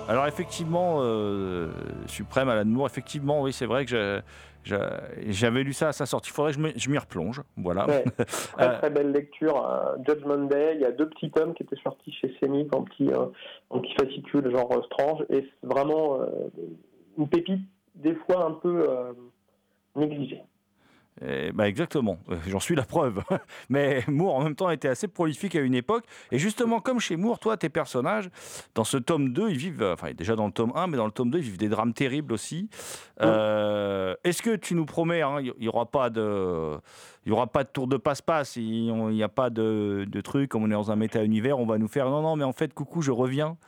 [0.09, 1.69] Alors effectivement, euh,
[2.07, 4.23] Suprême Alan Moore, effectivement, oui, c'est vrai que
[4.65, 6.31] j'avais lu ça à sa sortie.
[6.31, 7.43] Il faudrait que je m'y replonge.
[7.59, 7.87] Voilà.
[7.87, 8.05] Ouais.
[8.57, 9.69] Très très belle lecture.
[9.69, 12.83] euh, Judgment Day, il y a deux petits tomes qui étaient sortis chez Semic en
[12.85, 13.27] petit, euh,
[13.69, 16.27] en petit fascicule genre euh, Strange, et vraiment euh,
[17.19, 17.63] une pépite
[17.95, 19.13] des fois un peu euh,
[19.97, 20.43] négligée.
[21.21, 23.23] Eh ben exactement, Euh, j'en suis la preuve.
[23.69, 26.05] Mais Moore, en même temps, était assez prolifique à une époque.
[26.31, 28.31] Et justement, comme chez Moore, toi, tes personnages,
[28.75, 31.13] dans ce tome 2, ils vivent, enfin, déjà dans le tome 1, mais dans le
[31.13, 32.71] tome 2, ils vivent des drames terribles aussi.
[33.21, 36.79] Euh, Est-ce que tu nous promets, hein, il n'y aura pas de.
[37.27, 40.51] Il y aura pas de tour de passe-passe, il n'y a pas de, de truc,
[40.51, 42.73] comme on est dans un méta-univers, on va nous faire non, non, mais en fait,
[42.73, 43.59] coucou, je reviens.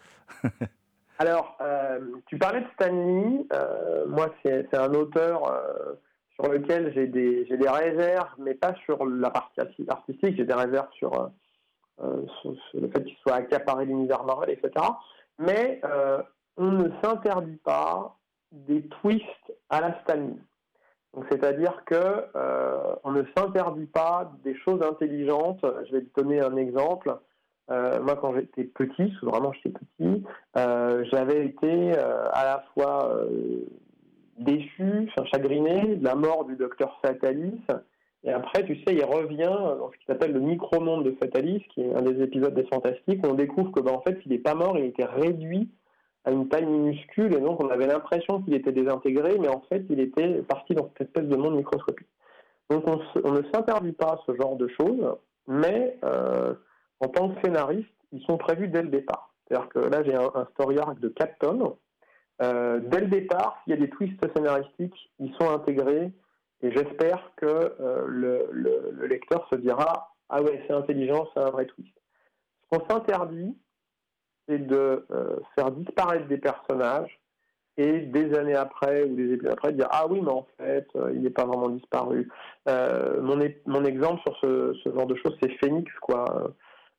[1.18, 3.46] Alors, euh, tu parlais de Stanley.
[3.52, 5.94] Euh, moi, c'est un auteur euh,
[6.34, 10.36] sur lequel j'ai des, réserves, mais pas sur la partie arti- artistique.
[10.36, 11.30] J'ai des réserves sur,
[12.02, 14.72] le fait qu'il soit accaparé l'univers Marvel, etc.
[15.38, 15.80] Mais
[16.56, 18.16] on ne s'interdit pas
[18.50, 20.36] des twists à la Stanley.
[21.30, 22.26] C'est-à-dire que
[23.04, 25.64] on ne s'interdit pas des choses intelligentes.
[25.86, 27.16] Je vais te donner un exemple.
[27.70, 30.22] Euh, moi, quand j'étais petit, vraiment j'étais petit,
[30.58, 33.16] euh, j'avais été euh, à la fois
[34.38, 37.60] déçu, enfin, chagriné de la mort du docteur Fatalis.
[38.24, 41.82] Et après, tu sais, il revient dans ce qui s'appelle le micro-monde de Fatalis, qui
[41.82, 44.38] est un des épisodes des Fantastiques, où on découvre que, bah, en fait, il n'est
[44.38, 45.70] pas mort, il était réduit
[46.24, 49.84] à une taille minuscule, et donc on avait l'impression qu'il était désintégré, mais en fait,
[49.90, 52.08] il était parti dans cette espèce de monde microscopique.
[52.70, 55.98] Donc on, on ne s'interdit pas ce genre de choses, mais
[57.00, 59.34] en tant que scénariste, ils sont prévus dès le départ.
[59.46, 61.74] C'est-à-dire que là, j'ai un, story arc de 4 tomes.
[62.42, 66.12] Euh, dès le départ, s'il y a des twists scénaristiques, ils sont intégrés
[66.62, 71.40] et j'espère que euh, le, le- le lecteur se dira Ah ouais, c'est intelligent, c'est
[71.40, 71.92] un vrai twist.
[72.62, 73.56] Ce qu'on s'interdit,
[74.48, 77.20] c'est de euh, faire disparaître des personnages
[77.76, 81.12] et des années après ou des épisodes après dire Ah oui, mais en fait, euh,
[81.14, 82.30] il n'est pas vraiment disparu.
[82.66, 86.24] Mon exemple sur ce, ce genre de choses, c'est Phoenix, quoi.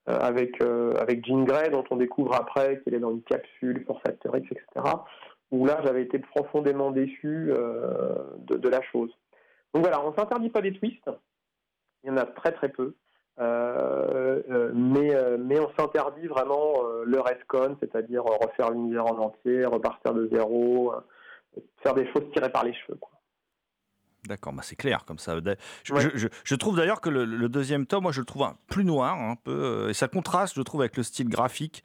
[0.07, 3.83] Euh, avec, euh, avec Jean Grey, dont on découvre après qu'il est dans une capsule,
[3.87, 4.63] Force Asterix, etc.
[5.49, 9.09] Où là, j'avais été profondément déçu euh, de, de la chose.
[9.73, 11.09] Donc voilà, on s'interdit pas des twists.
[12.03, 12.93] Il y en a très très peu.
[13.39, 20.93] Mais, mais on s'interdit vraiment le retcon, c'est-à-dire refaire l'univers en entier, repartir de zéro,
[21.83, 22.97] faire des choses tirées par les cheveux.
[22.97, 23.14] Quoi.
[24.27, 25.35] D'accord, bah c'est clair comme ça.
[25.83, 26.01] Je, Ouais.
[26.01, 28.55] je- je- je trouve d'ailleurs que le, le deuxième tome, moi je le trouve un,
[28.67, 31.83] plus noir, un peu, euh, et ça contraste, je trouve, avec le style graphique.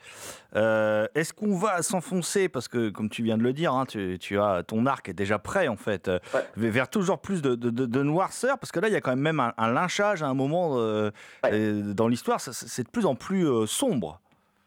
[0.56, 4.18] Euh, Est-ce qu'on va s'enfoncer parce que, comme tu viens de le dire, hein, tu,
[4.18, 6.44] tu as ton arc est déjà prêt en fait, euh, Ouais.
[6.56, 9.10] vers toujours plus de, de, de- de noirceur, parce que là il y a quand
[9.10, 11.10] même même un, un lynchage à un moment euh,
[11.44, 11.72] Ouais.
[11.94, 14.20] dans l'histoire, c'est de plus en plus euh, sombre.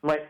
[0.04, 0.28] Ouais.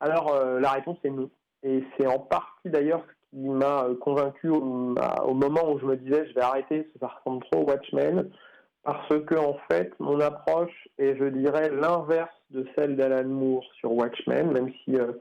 [0.00, 1.28] Alors la réponse est non.
[1.64, 5.96] Et c'est en partie d'ailleurs ce qui m'a euh, convaincu au, moment où je me
[5.96, 8.30] disais je vais arrêter, ça ressemble trop Watchmen,
[8.84, 13.92] parce que en fait mon approche est, je dirais, l'inverse de celle d'Alan Moore sur
[13.92, 15.12] Watchmen, même si euh,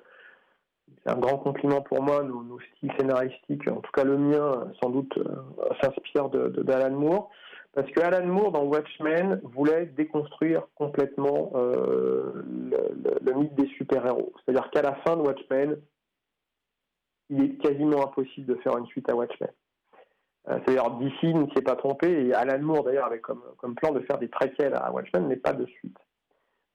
[1.04, 4.89] c'est un grand compliment pour moi, nos, styles scénaristiques, en tout cas le mien, sans
[4.89, 7.30] doute euh, s'inspire de, d'Alan Moore.
[7.74, 14.34] Parce que Alan Moore, dans Watchmen, voulait déconstruire complètement euh, le- le mythe des super-héros.
[14.43, 15.78] C'est-à-dire qu'à la fin de Watchmen,
[17.29, 19.49] il est quasiment impossible de faire une suite à Watchmen.
[20.49, 23.41] Euh, C'est-à-dire DC ne s'est pas trompé, et Alan Moore d'ailleurs avait comme,
[23.75, 25.97] plan de faire des préquels à Watchmen, mais pas de suite.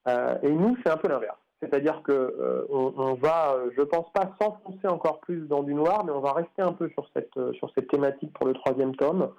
[0.08, 1.38] Euh, et nous, c'est un peu l'inverse.
[1.60, 6.04] C'est-à-dire que euh, on, va, euh, je pense pas s'enfoncer encore plus dans du noir,
[6.04, 9.32] mais on va rester un peu sur cette, sur cette thématique pour le troisième tome.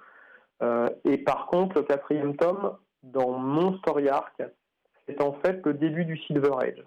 [1.04, 4.42] Et par contre, le quatrième tome, dans mon story arc,
[5.06, 6.82] c'est en fait le début du Silver Age.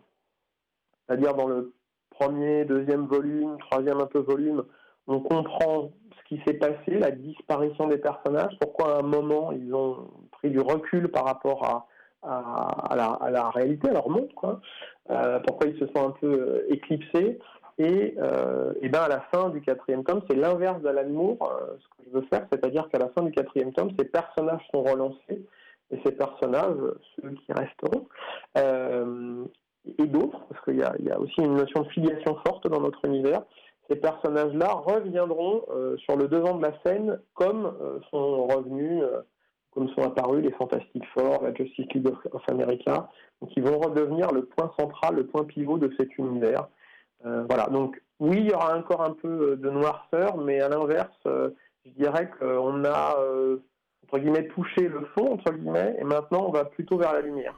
[1.06, 1.74] C'est-à-dire dans le
[2.20, 4.64] premier, deuxième volume, troisième un peu volume,
[5.08, 9.74] on comprend ce qui s'est passé, la disparition des personnages, pourquoi à un moment ils
[9.74, 11.88] ont pris du recul par rapport à,
[12.24, 14.60] à, la réalité, à leur monde, quoi.
[15.10, 17.40] Euh, pourquoi ils se sont un peu euh, éclipsés.
[17.80, 21.76] Et, euh, et ben à la fin du quatrième tome, c'est l'inverse d'Alan Moore, euh,
[21.80, 24.82] ce que je veux faire, c'est-à-dire qu'à la fin du quatrième tome, ces personnages sont
[24.82, 25.46] relancés,
[25.92, 26.76] et ces personnages,
[27.16, 28.08] ceux qui resteront,
[28.58, 29.46] euh,
[29.98, 33.42] et d'autres, parce qu'il y a, aussi une notion de filiation forte dans notre univers,
[33.90, 39.22] ces personnages-là reviendront euh, sur le devant de la scène comme euh, sont revenus, euh,
[39.72, 43.10] comme sont apparus les Fantastic Four, la Justice League of, America,
[43.42, 46.68] donc ils vont redevenir le point central, le point pivot de cet univers.
[47.24, 51.92] Voilà, donc oui, il y aura encore un peu de noirceur, mais à l'inverse, je
[51.98, 53.18] dirais qu'on a,
[54.04, 57.58] entre guillemets, touché le fond, entre guillemets, et maintenant on va plutôt vers la lumière.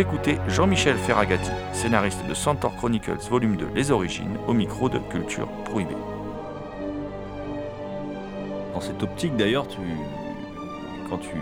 [0.00, 5.46] Écoutez Jean-Michel Ferragati, scénariste de Centaur Chronicles Volume 2 Les Origines, au micro de Culture
[5.66, 5.94] Prohibée.
[8.72, 9.76] Dans cette optique d'ailleurs, tu,
[11.10, 11.34] quand tu,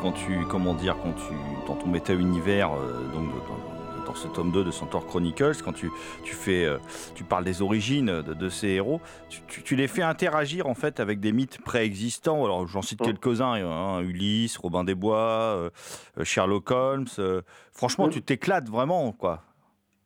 [0.00, 1.34] quand tu, comment dire, quand tu,
[1.68, 3.75] dans ton méta-univers, euh, donc dans,
[4.16, 5.90] ce tome 2 de Centaur Chronicles, quand tu,
[6.24, 6.78] tu fais, euh,
[7.14, 10.74] tu parles des origines de, de ces héros, tu, tu- tu les fais interagir en
[10.74, 12.44] fait avec des mythes préexistants.
[12.44, 15.18] Alors j'en cite quelques-uns, hein, Ulysse, Robin des Bois,
[15.56, 15.70] euh,
[16.18, 17.06] euh, Sherlock Holmes.
[17.18, 17.42] euh,
[17.72, 19.42] franchement, tu t'éclates vraiment, quoi.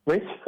[0.07, 0.21] Oui,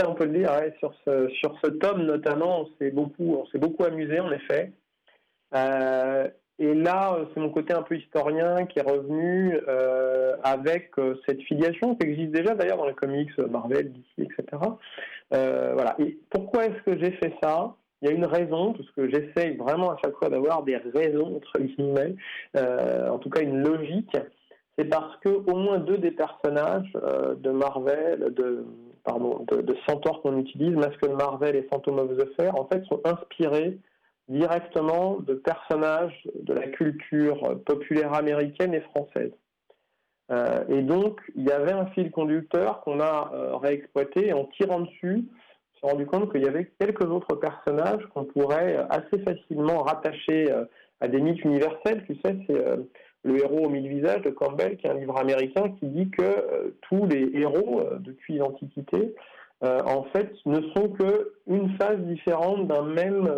[0.00, 0.50] ça on peut le dire.
[0.52, 0.74] ouais.
[0.78, 4.72] Sur, ce, sur ce tome notamment, on s'est beaucoup, on s'est beaucoup amusé en effet.
[6.58, 11.18] Et là, euh, c'est mon côté un peu historien qui est revenu euh, avec euh,
[11.26, 14.62] cette filiation qui existe déjà d'ailleurs dans les comics Marvel, DC, etc.
[15.30, 15.96] Voilà.
[15.98, 17.74] Et pourquoi est-ce que j'ai fait ça?
[18.02, 21.36] Il y a une raison, parce que j'essaye vraiment à chaque fois d'avoir des raisons
[21.36, 22.16] entre guillemets,
[22.56, 24.16] euh, en tout cas une logique.
[24.76, 28.64] C'est parce que au moins deux des personnages de Marvel, de
[29.04, 32.66] pardon, de, de Centaur qu'on utilise, Masque de Marvel et Phantom of the Fair, en
[32.66, 33.78] fait, sont inspirés
[34.32, 39.32] directement de personnages de la culture populaire américaine et française.
[40.30, 44.80] Euh, et donc, il y avait un fil conducteur qu'on a euh, réexploité en tirant
[44.80, 49.18] dessus, on s'est rendu compte qu'il y avait quelques autres personnages qu'on pourrait euh, assez
[49.22, 50.48] facilement rattacher
[51.00, 52.04] à des mythes universels.
[52.06, 52.64] Tu sais, c'est
[53.24, 56.74] le héros aux mille visages de Campbell, qui est un livre américain qui dit que
[56.82, 59.14] tous les héros depuis l'Antiquité,
[59.62, 63.28] en fait, ne sont que une phase différente d'un même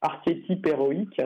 [0.00, 1.20] archétype héroïque.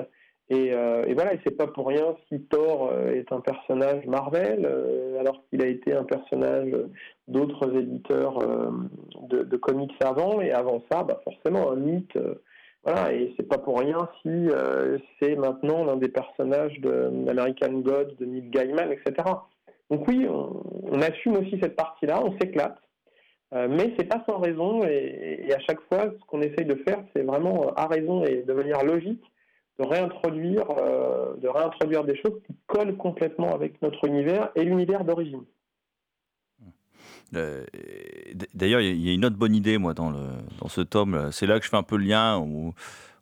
[0.50, 4.04] Et, euh, et voilà, et c'est pas pour rien si Thor euh, est un personnage
[4.06, 6.70] Marvel, euh, alors qu'il a été un personnage
[7.28, 8.70] d'autres éditeurs euh,
[9.30, 12.18] de, comics avant, et avant ça, bah forcément un mythe.
[12.82, 14.48] voilà, et c'est pas pour rien si
[15.18, 19.26] c'est maintenant l'un des personnages de American Gods de Neil Gaiman, etc.
[19.90, 20.62] Donc oui, on,
[20.92, 22.76] on assume aussi cette partie-là, on s'éclate,
[23.54, 27.02] euh, mais c'est pas sans raison, et, à chaque fois, ce qu'on essaye de faire,
[27.14, 29.22] c'est vraiment euh, à raison et de manière logique
[29.78, 35.04] de réintroduire, euh, de réintroduire des choses qui collent complètement avec notre univers et l'univers
[35.04, 35.42] d'origine.
[37.34, 37.64] Euh,
[38.54, 40.18] D'ailleurs, il y a- une autre bonne idée, moi, dans, le,
[40.60, 41.30] dans ce tome.
[41.32, 42.38] C'est là que je fais un peu le lien,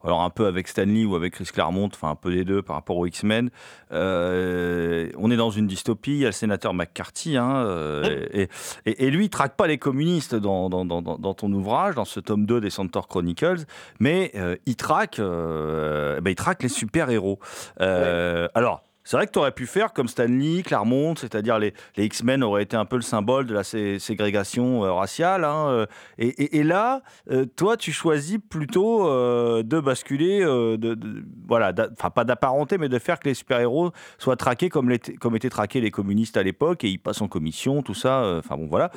[0.04, 2.76] alors un peu avec Stanley ou avec Chris Claremont, enfin un peu des deux par
[2.76, 3.50] rapport aux X-Men.
[3.92, 8.48] Euh, on est dans une dystopie, il y a le sénateur McCarthy, hein, euh, et,
[8.86, 11.94] et- et lui, il traque pas les communistes dans, dans, dans- dans- dans ton ouvrage,
[11.94, 13.64] dans ce tome 2 des Centaur Chronicles,
[14.00, 17.38] mais euh, il, traque, euh, ben, il traque les super-héros.
[17.78, 22.42] Alors, c'est vrai que tu aurais pu faire comme Stanley, Claremont, c'est-à-dire les, les X-Men
[22.42, 25.44] auraient été un peu le symbole de la sé- ségrégation euh, raciale.
[25.44, 25.86] hein, euh,
[26.18, 31.72] et, et- et là, euh, toi, tu choisis plutôt euh, de basculer, de, de- voilà,
[31.98, 35.90] enfin pas d'apparenter, mais de faire que les super-héros soient traqués comme, étaient traqués les
[35.90, 38.22] communistes à l'époque, et ils passent en commission, tout ça.
[38.38, 38.90] Enfin bon, voilà.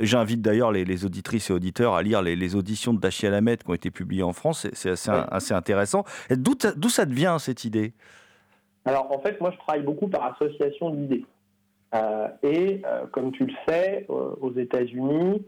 [0.00, 3.62] J'invite d'ailleurs les, les auditrices et auditeurs à lire les, les auditions de Dachi Alamed
[3.62, 4.66] qui ont été publiées en France.
[4.72, 5.22] C'est- assez, Ouais.
[5.30, 6.04] assez intéressant.
[6.30, 6.54] D'où
[6.88, 7.94] ça te vient cette idée?
[8.84, 11.24] Alors en fait, moi je travaille beaucoup par association d'idées.
[11.94, 15.44] Euh, et euh, comme tu le sais, euh, aux États-Unis,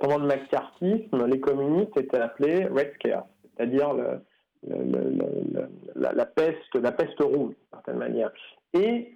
[0.00, 3.24] pendant le McCarthyisme, les communistes étaient appelés Red Scare,
[3.56, 3.94] c'est-à-dire
[5.94, 8.30] la, peste, la peste rouge, d'une certaine manière.
[8.74, 9.14] Et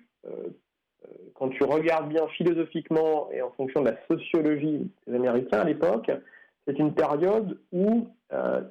[1.35, 6.11] quand tu regardes bien philosophiquement et en fonction de la sociologie des Américains à l'époque,
[6.67, 8.09] c'est une période où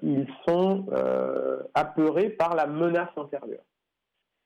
[0.01, 0.88] ils sont
[1.76, 3.61] apeurés par la menace intérieure.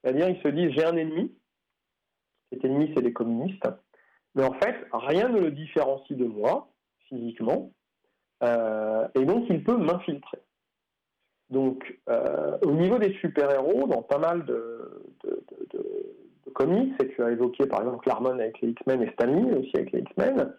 [0.04, 1.32] C'est-à-dire, ils se disent, j'ai un ennemi,
[2.52, 3.68] cet ennemi, c'est les communistes,
[4.36, 6.70] mais en fait, rien ne le différencie de moi,
[7.08, 7.72] physiquement,
[8.44, 10.40] euh, et donc il peut m'infiltrer.
[11.50, 16.06] Donc, euh, au niveau des super-héros, dans pas mal de, de- de- de-
[16.54, 19.92] comics, et tu as évoqué par exemple Claremont avec les X-Men et Stanley aussi avec
[19.92, 20.54] les X-Men,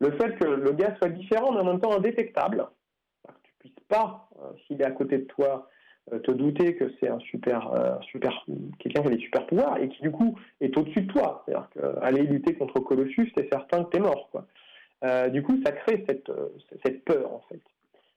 [0.00, 2.66] le fait que le gars soit différent, mais en même temps indétectable,
[3.26, 5.68] que tu puisses pas, euh, s'il est à côté de toi,
[6.10, 8.44] te douter que c'est un super, euh, super
[8.78, 11.44] quelqu'un qui a des super pouvoirs et qui du coup est au-dessus de toi.
[11.44, 14.30] C'est-à-dire qu'aller lutter contre Colossus, t'es certain que t'es mort.
[15.04, 16.48] Euh, du coup, ça crée cette, euh,
[16.84, 17.60] cette peur en fait.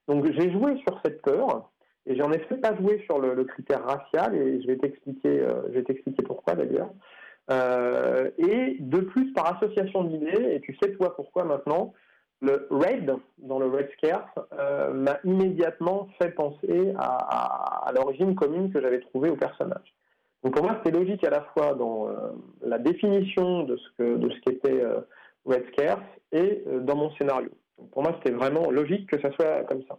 [0.07, 1.69] Donc j'ai joué sur cette peur
[2.05, 5.61] et j'en ai fait pas jouer sur le, critère racial et je vais t'expliquer, euh,
[5.67, 6.89] je vais t'expliquer pourquoi d'ailleurs.
[7.51, 11.93] Euh, et de plus par association d'idées, et tu sais toi pourquoi maintenant,
[12.41, 18.81] le Red, dans le Red Scare, euh, m'a immédiatement fait penser à, l'origine commune que
[18.81, 19.93] j'avais trouvée au personnage.
[20.43, 22.13] Donc pour moi, c'était logique à la fois dans euh,
[22.61, 25.01] la définition de ce que de qu'était euh,
[25.45, 27.49] Red Scare et euh, dans mon scénario.
[27.91, 29.97] Pour moi, c'était vraiment logique que ça soit comme ça.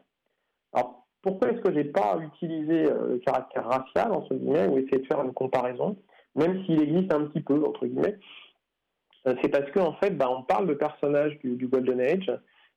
[0.73, 5.07] Alors pourquoi est-ce que j'ai pas utilisé le caractère racial entre guillemets ou essayé de
[5.07, 5.97] faire une comparaison,
[6.35, 8.17] même s'il existe un petit peu entre guillemets?
[9.25, 12.33] C'est parce qu'en en fait, bah, on parle de personnages du, Golden Age,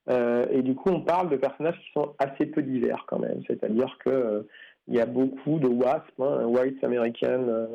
[0.09, 3.41] euh, et du coup, on parle de personnages qui sont assez peu divers quand même.
[3.47, 4.41] C'est-à-dire que euh,
[4.87, 7.67] il y a beaucoup de WASP, hein, White American euh,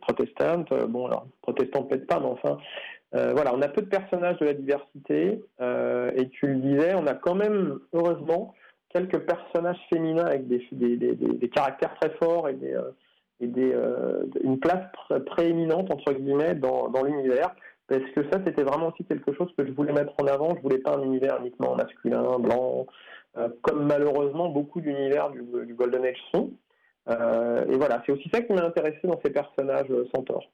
[0.00, 0.64] Protestant.
[0.72, 2.58] Euh, bon, alors, protestant peut-être pas, mais enfin,
[3.14, 5.42] euh, voilà, on a peu de personnages de la diversité.
[5.60, 8.54] euh, et tu le disais, on a quand même, heureusement,
[8.90, 12.90] quelques personnages féminins avec des, caractères très forts et, euh,
[13.42, 17.54] euh, une place pr- prééminente, entre guillemets, dans l'univers.
[17.98, 20.54] Parce que ça, c'était vraiment aussi quelque chose que je voulais mettre en avant?
[20.56, 22.86] Je voulais pas un univers uniquement masculin, blanc,
[23.36, 26.52] euh, comme malheureusement beaucoup d'univers du, Golden Age sont.
[27.10, 30.48] Euh, et voilà, c'est aussi ça qui m'a intéressé dans ces personnages euh, centaures.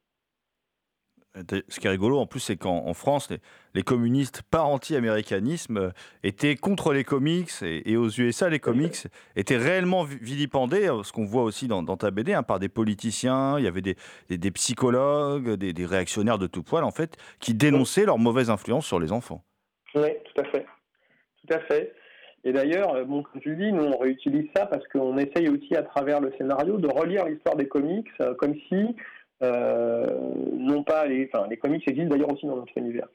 [1.68, 3.28] Ce qui est rigolo, en plus, c'est qu'en en France,
[3.74, 5.90] les, communistes par anti-américanisme euh,
[6.24, 9.06] étaient contre les comics et, aux USA, les comics
[9.36, 12.68] étaient réellement vi- vilipendés, euh, ce qu'on voit aussi dans, ta BD, hein, par des
[12.68, 18.06] politiciens, il y avait des, psychologues, des, réactionnaires de tout poil, en fait, qui dénonçaient
[18.06, 19.44] leur mauvaise influence sur les enfants.
[19.94, 20.66] Oui, tout à fait.
[21.46, 21.94] Tout à fait.
[22.44, 25.76] Et d'ailleurs, euh, bon, comme tu dis, nous, on réutilise ça parce qu'on essaye aussi,
[25.76, 28.08] à travers le scénario, de relire l'histoire des comics
[28.38, 28.96] comme si,
[29.42, 30.04] euh,
[30.52, 33.06] non pas, les, enfin, les comics existent d'ailleurs aussi dans notre univers,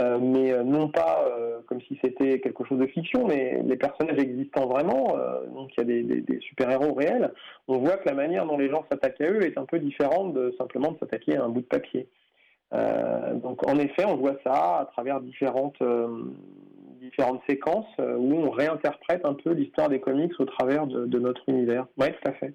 [0.00, 1.28] euh, mais euh, non pas
[1.66, 5.16] comme si c'était quelque chose de fiction, mais les personnages existant vraiment,
[5.52, 7.32] donc il y a des, des super-héros réels,
[7.66, 10.32] on voit que la manière dont les gens s'attaquent à eux est un peu différente
[10.32, 12.08] de simplement s'attaquer à un bout de papier.
[12.72, 15.82] Donc en effet, on voit ça à travers différentes,
[17.00, 21.42] différentes séquences où on réinterprète un peu l'histoire des comics au travers de, de notre
[21.48, 21.86] univers.
[21.98, 22.54] Oui, tout à fait.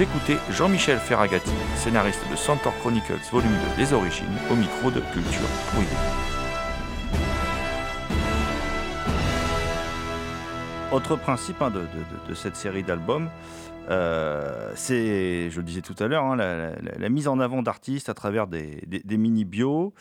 [0.00, 5.40] Écoutez Jean-Michel Ferragati, scénariste de Centaur Chronicles Volume 2 Les Origines, au micro de Culture
[5.74, 5.86] idées.
[10.92, 13.28] Autre principe hein, de, cette série d'albums,
[13.90, 18.14] euh, c'est, je le disais tout à l'heure, hein, la, mise en avant d'artistes à
[18.14, 19.92] travers des mini-bios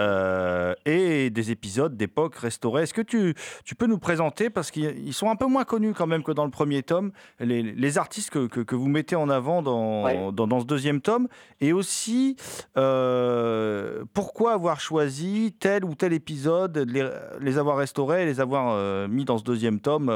[0.00, 2.82] euh, et des épisodes d'époque restaurés.
[2.84, 3.34] Est-ce que tu,
[3.64, 6.32] tu peux nous présenter, parce qu'ils ils sont un peu moins connus quand même que
[6.32, 10.04] dans le premier tome, les, les artistes que, que- que vous mettez en avant dans,
[10.04, 10.32] Ouais.
[10.32, 11.28] dans, dans ce deuxième tome,
[11.60, 12.36] et aussi
[12.76, 17.08] euh, pourquoi avoir choisi tel ou tel épisode, de les,
[17.40, 20.06] les avoir restaurés, les avoir euh, mis dans ce deuxième tome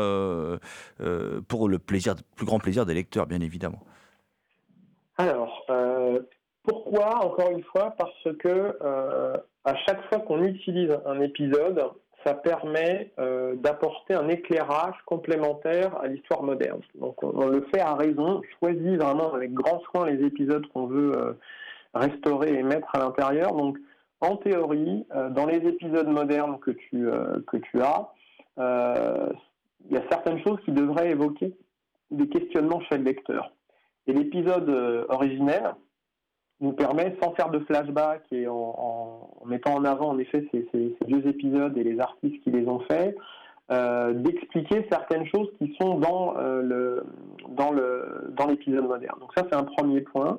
[1.49, 3.83] pour le plaisir, plus grand plaisir des lecteurs, bien évidemment.
[5.17, 6.21] Alors, euh,
[6.65, 9.35] pourquoi Encore une fois, parce que euh,
[9.65, 11.83] à chaque fois qu'on utilise un épisode,
[12.25, 16.81] ça permet euh, d'apporter un éclairage complémentaire à l'histoire moderne.
[16.95, 20.87] Donc, on, le fait à raison, on choisit vraiment avec grand soin les épisodes qu'on
[20.87, 21.33] veut euh,
[21.93, 23.53] restaurer et mettre à l'intérieur.
[23.53, 23.77] Donc,
[24.21, 28.09] en théorie, euh, dans les épisodes modernes que tu, euh, que tu as,
[28.59, 29.29] euh,
[29.87, 31.55] il y a certaines choses qui devraient évoquer
[32.11, 33.53] des questionnements chez le lecteur.
[34.07, 35.75] Et l'épisode euh, originel
[36.65, 40.97] nous permet, sans faire de flashback et en, mettant en avant en effet ces, ces-
[41.07, 43.17] deux épisodes et les artistes qui les ont faits,
[43.71, 47.05] euh, d'expliquer certaines choses qui sont dans euh, le
[47.61, 49.19] dans le dans l'épisode moderne.
[49.21, 50.39] Donc ça c'est un premier point.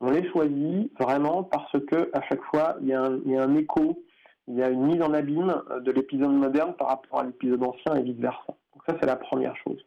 [0.00, 3.36] On les choisit vraiment parce que à chaque fois il y a un, il y
[3.36, 4.02] a un écho,
[4.48, 5.54] il y a une mise en abîme
[5.86, 8.52] de l'épisode moderne par rapport à l'épisode ancien et vice versa.
[8.74, 9.80] Donc ça c'est la première chose.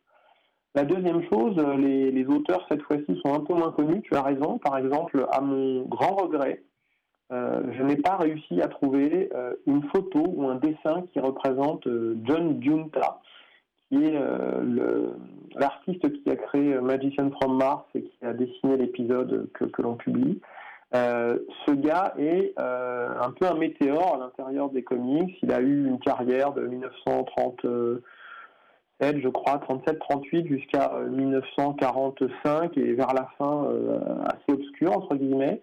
[0.76, 4.24] La deuxième chose, euh, les, auteurs cette fois-ci sont un peu moins connus, tu as
[4.24, 4.58] raison.
[4.58, 6.64] Par exemple, à mon grand regret,
[7.32, 11.88] euh, je n'ai pas réussi à trouver euh, une photo ou un dessin qui représente
[12.24, 13.20] John Giunta,
[13.90, 14.20] qui est
[15.56, 19.94] l'artiste qui a créé Magician from Mars et qui a dessiné l'épisode que, que l'on
[19.94, 20.42] publie.
[20.92, 25.38] Ce gars est un peu un météore à l'intérieur des comics.
[25.44, 26.66] Il a eu une carrière de
[29.02, 35.16] 1937, je crois, 37-38 jusqu'à euh, 1945 et vers la fin euh, assez obscur entre
[35.16, 35.62] guillemets.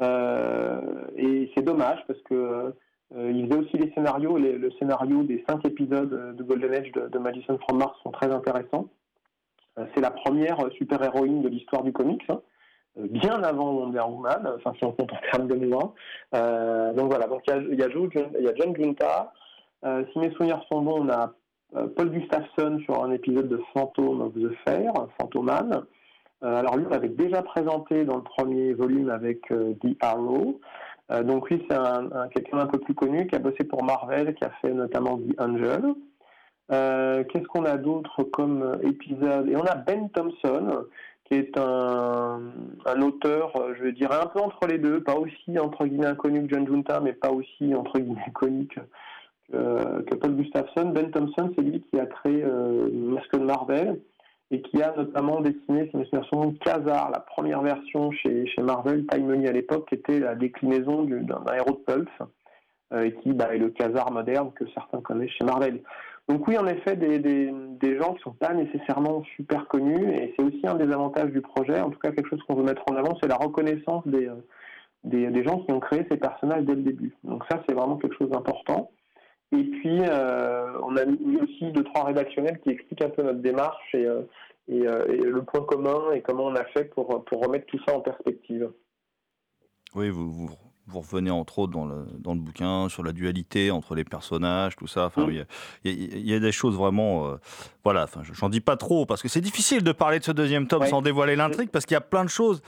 [0.00, 0.80] Euh,
[1.16, 2.74] et c'est dommage parce que
[3.16, 4.36] euh, il faisait aussi les scénarios.
[4.38, 8.30] Le scénario des cinq épisodes euh, de Golden Age de, de from Mars sont très
[8.32, 8.88] intéressants.
[9.78, 12.40] Euh, c'est la première euh, super-héroïne de l'histoire du comics, hein,
[12.98, 15.94] euh, bien avant Wonder Woman, enfin si on compte en termes de mois.
[16.34, 19.32] Euh, donc voilà, donc il y a, y John Junta.
[19.84, 21.26] Euh, si mes souvenirs sont bons, on a euh,
[21.96, 25.82] Paul Gustafsson sur un épisode de Phantom of the Fair, Phantoman.
[26.42, 30.60] Euh, alors lui, on l'avait déjà présenté dans le premier volume avec euh, The Arrow.
[31.10, 33.82] Euh, donc lui, c'est un, un- quelqu'un d'un peu plus connu qui a bossé pour
[33.84, 35.82] Marvel, qui a fait notamment The Angel.
[36.70, 39.48] Euh, Qu'est-ce qu'on a d'autre comme euh, épisode?
[39.48, 40.84] Et on a Ben Thompson,
[41.24, 42.40] qui est un,
[42.86, 46.46] un auteur, euh, je dirais un peu entre les deux, pas aussi entre guillemets inconnu
[46.46, 48.80] que John Junta, mais pas aussi entre guillemets connu que,
[49.50, 50.90] que, que Paul Gustafsson.
[50.90, 54.00] Ben Thompson, c'est lui qui a créé euh, Masque de Marvel
[54.50, 59.06] et qui a notamment dessiné, c'est une version Khazar, la première version chez, chez Marvel,
[59.06, 62.28] Timely à l'époque, qui était la déclinaison du- d'un héros de Pulse,
[62.94, 65.82] euh, et qui bah, est le Khazar moderne que certains connaissent chez Marvel.
[66.28, 70.44] Donc oui, en effet, des, des, gens qui sont pas nécessairement super connus, et c'est
[70.44, 72.96] aussi un des avantages du projet, en tout cas quelque chose qu'on veut mettre en
[72.96, 74.34] avant, c'est la reconnaissance des, euh,
[75.04, 77.14] des, des gens qui ont créé ces personnages dès le début.
[77.24, 78.90] Donc ça, c'est vraiment quelque chose d'important.
[79.52, 83.40] Et puis, euh, on a mis aussi deux, trois rédactionnels qui expliquent un peu notre
[83.40, 84.22] démarche et, euh,
[84.70, 88.70] euh, le point commun et comment on a fait pour, remettre tout ça en perspective.
[89.94, 90.50] Oui, vous,
[90.88, 94.74] vous revenez entre autres dans le, dans le bouquin sur la dualité entre les personnages,
[94.76, 95.06] tout ça.
[95.06, 95.30] Enfin, Mm.
[95.30, 97.28] il y a- y, y des choses vraiment.
[97.28, 97.36] euh,
[97.84, 100.32] voilà, enfin, je- j'en dis pas trop parce que c'est difficile de parler de ce
[100.32, 100.88] deuxième tome Ouais.
[100.88, 102.60] sans dévoiler l'intrigue parce qu'il y a plein de choses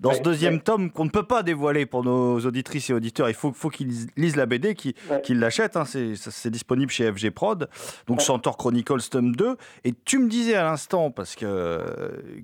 [0.00, 0.60] dans ce deuxième ouais.
[0.60, 3.28] tome qu'on ne peut pas dévoiler pour nos auditrices et auditeurs.
[3.28, 5.76] Il faut, faut qu'ils lisent- la BD, qu'ils qu'ils l'achètent.
[5.76, 5.84] hein.
[5.84, 7.68] C'est disponible chez FG Prod.
[8.06, 8.20] Donc.
[8.22, 9.56] Centaur Chronicles tome 2.
[9.84, 11.80] Et tu me disais à l'instant, parce que,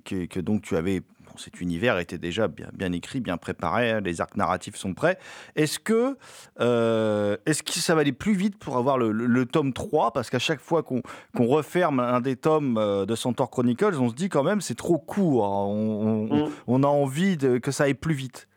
[0.05, 1.01] que, que donc tu avais.
[1.33, 4.93] Bon, cet univers était déjà bien, bien écrit, bien préparé, hein, les arcs narratifs sont
[4.93, 5.17] prêts.
[5.55, 6.15] Est-ce que,
[6.59, 10.11] euh, est-ce que ça va aller plus vite pour avoir le, le- le tome 3
[10.11, 11.01] Parce qu'à chaque fois qu'on
[11.47, 14.97] referme un des tomes euh, de Centaur Chronicles, on se dit quand même c'est trop
[14.97, 15.45] court.
[15.45, 15.65] hein.
[15.67, 16.49] On, on- Mm.
[16.67, 18.47] on a envie de, que ça aille plus vite.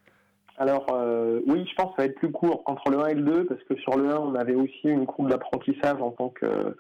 [0.59, 3.15] Alors euh, oui, je pense que ça va être plus court entre le 1 et
[3.15, 6.31] le 2, parce que sur le 1, on avait aussi une courbe d'apprentissage en tant
[6.31, 6.77] que-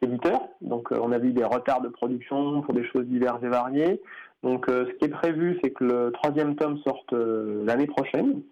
[0.00, 0.40] qu'éditeur.
[0.62, 4.00] Donc euh, on avait eu des retards de production pour des choses diverses et variées.
[4.42, 8.42] Donc euh, ce qui est prévu, c'est que le troisième tome sorte euh, l'année prochaine.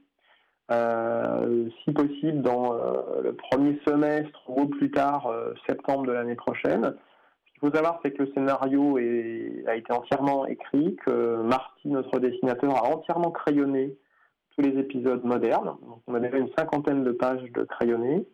[0.70, 2.74] Euh, si possible dans
[3.22, 5.32] le premier semestre ou plus tard
[5.66, 6.82] septembre de l'année prochaine.
[6.84, 12.20] Ce qu'il faut savoir, c'est que le scénario a été entièrement écrit, que Marty, notre
[12.20, 13.96] dessinateur, a entièrement crayonné
[14.54, 15.74] tous les épisodes modernes.
[15.86, 18.26] Donc, on a déjà une cinquantaine de pages de crayonnés.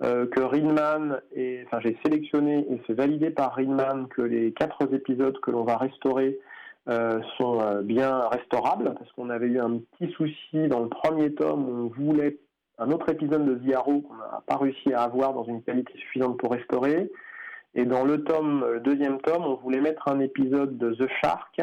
[0.00, 1.22] Que Rinman,
[1.64, 5.78] enfin j'ai sélectionné et c'est validé par Rinman que les quatre épisodes que l'on va
[5.78, 6.38] restaurer
[6.90, 11.32] euh, sont euh, bien restaurables parce qu'on avait eu un petit souci dans le premier
[11.34, 12.38] tome on voulait
[12.78, 16.38] un autre épisode de Arrow qu'on n'a pas réussi à avoir dans une qualité suffisante
[16.38, 17.10] pour restaurer.
[17.74, 21.60] Et dans le tome, le deuxième tome, on voulait mettre un épisode de The Shark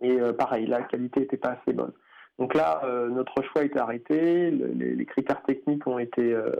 [0.00, 1.92] et euh, pareil, la qualité n'était pas assez bonne.
[2.38, 6.50] Donc là, euh, notre choix été arrêté, le- les, critères techniques ont été euh,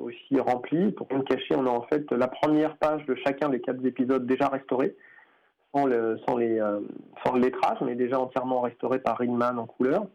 [0.00, 0.92] aussi remplis.
[0.92, 4.26] Pour rien cacher, on a en fait la première page de chacun des quatre épisodes
[4.26, 4.96] déjà restaurée,
[5.76, 6.80] sans le, sans les, euh,
[7.24, 10.06] sans le lettrage, mais déjà entièrement restauré par Rinman en couleur.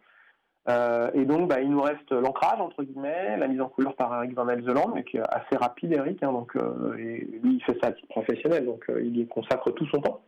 [0.69, 4.15] Euh, et donc, bah, il nous reste l'ancrage, entre guillemets, la mise en couleur par
[4.15, 6.21] Eric Van Elzeland, mais qui est assez rapide, Eric.
[6.23, 9.71] hein, donc, euh, et lui, il fait ça à titre professionnel, donc il y consacre
[9.71, 10.21] tout son temps,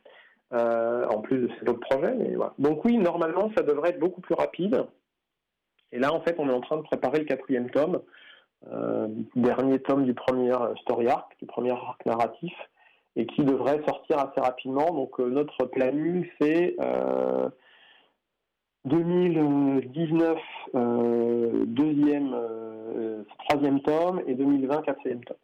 [0.52, 2.16] en plus de ses autres projets.
[2.60, 4.86] Donc oui, normalement, ça devrait être beaucoup plus rapide.
[5.92, 8.02] Et là, en fait, on est en train de préparer le quatrième tome,
[9.36, 12.54] dernier tome du premier story arc, du premier arc narratif,
[13.16, 14.92] et qui devrait sortir assez rapidement.
[14.94, 17.50] Donc euh, notre planning, c'est euh,
[18.86, 20.38] 2019,
[20.76, 25.38] euh, deuxième, euh, troisième tome, et 2020, quatrième tome.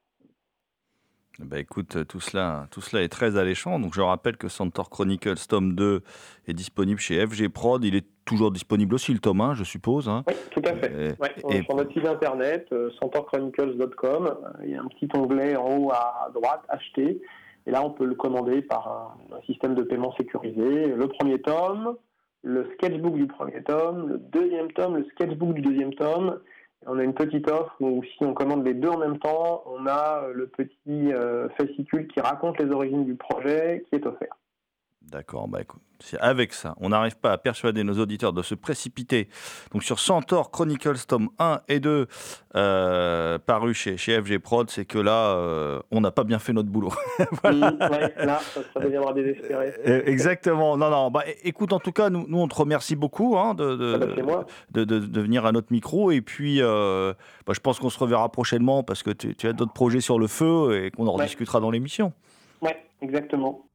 [1.42, 3.80] Bah écoute, tout cela, tout cela est très alléchant.
[3.80, 6.02] Donc je rappelle que Centaur Chronicles tome 2
[6.50, 7.82] est disponible chez FG Prod.
[7.86, 10.10] Il est toujours disponible aussi le tome 1, je suppose.
[10.10, 10.26] hein.
[10.28, 10.92] Oui, tout à fait.
[10.92, 12.68] Et- Ouais, on- et- Sur notre site internet,
[13.00, 17.22] centaurchronicles.com, il y a un petit onglet en haut à droite, acheter.
[17.70, 20.88] Et là, on peut le commander par un, système de paiement sécurisé.
[20.88, 21.98] Le premier tome,
[22.42, 26.40] le sketchbook du premier tome, le deuxième tome, le sketchbook du deuxième tome.
[26.88, 29.86] On a une petite offre où si on commande les deux en même temps, on
[29.86, 34.36] a le petit euh, fascicule qui raconte les origines du projet qui est offert.
[35.12, 38.54] D'accord, bah écoute, si avec ça, on n'arrive pas à persuader nos auditeurs de se
[38.54, 39.28] précipiter
[39.74, 42.08] donc sur Centaur Chronicles tome 1 et 2
[42.56, 46.54] euh, paru chez, chez FG Prod, c'est que là, euh, on n'a pas bien fait
[46.54, 46.92] notre boulot.
[47.44, 49.74] Mm, ouais, là, ça, ça deviendra désespéré.
[49.88, 50.78] Euh, Exactement.
[50.78, 51.10] Non, non.
[51.12, 54.24] Bah, écoute, en tout cas, nous, nous on te remercie beaucoup hein, de, de, Ah
[54.24, 56.12] bah, de, de- venir à notre micro.
[56.12, 57.14] Et puis, euh,
[57.48, 60.20] bah, je pense qu'on se reverra prochainement parce que tu, tu as d'autres projets sur
[60.20, 61.24] le feu et qu'on en Ouais.
[61.24, 62.14] rediscutera dans l'émission.
[62.62, 63.66] Ouais, exactement.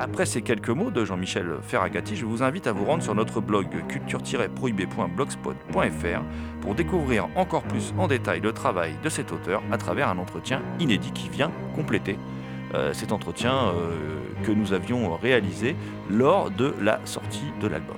[0.00, 3.40] Après ces quelques mots de Jean-Michel Ferragati, je vous invite à vous rendre sur notre
[3.40, 6.22] blog culture-prohibé.blogspot.fr
[6.60, 10.60] pour découvrir encore plus en détail le travail de cet auteur à travers un entretien
[10.78, 12.18] inédit qui vient compléter
[12.74, 15.76] euh, cet entretien euh, que nous avions réalisé
[16.10, 17.96] lors de la sortie de l'album.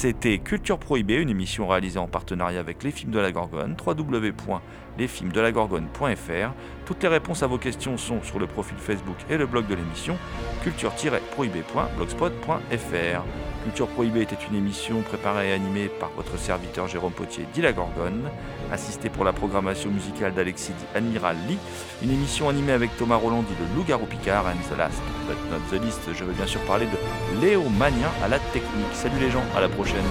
[0.00, 6.54] C'était Culture Prohibée, une émission réalisée en partenariat avec Les Films de la Gorgone, www.lesfilmsdelagorgone.fr.
[6.86, 9.74] Toutes les réponses à vos questions sont sur le profil Facebook et le blog de
[9.74, 10.16] l'émission
[10.62, 13.24] culture-prohibé.blogspot.fr.
[13.62, 17.72] Culture Prohibée était une émission préparée et animée par votre serviteur Jérôme Potier dit la
[17.72, 18.28] Gorgone,
[18.72, 21.58] assisté pour la programmation musicale d'Alexis dit Admiral Lee,
[22.02, 25.60] une émission animée avec Thomas Roland dit le Loup-garou Picard and the last but not
[25.70, 28.94] the least, je veux bien sûr parler de Léo Mania à la technique.
[28.94, 30.04] Salut les gens, à la prochaine.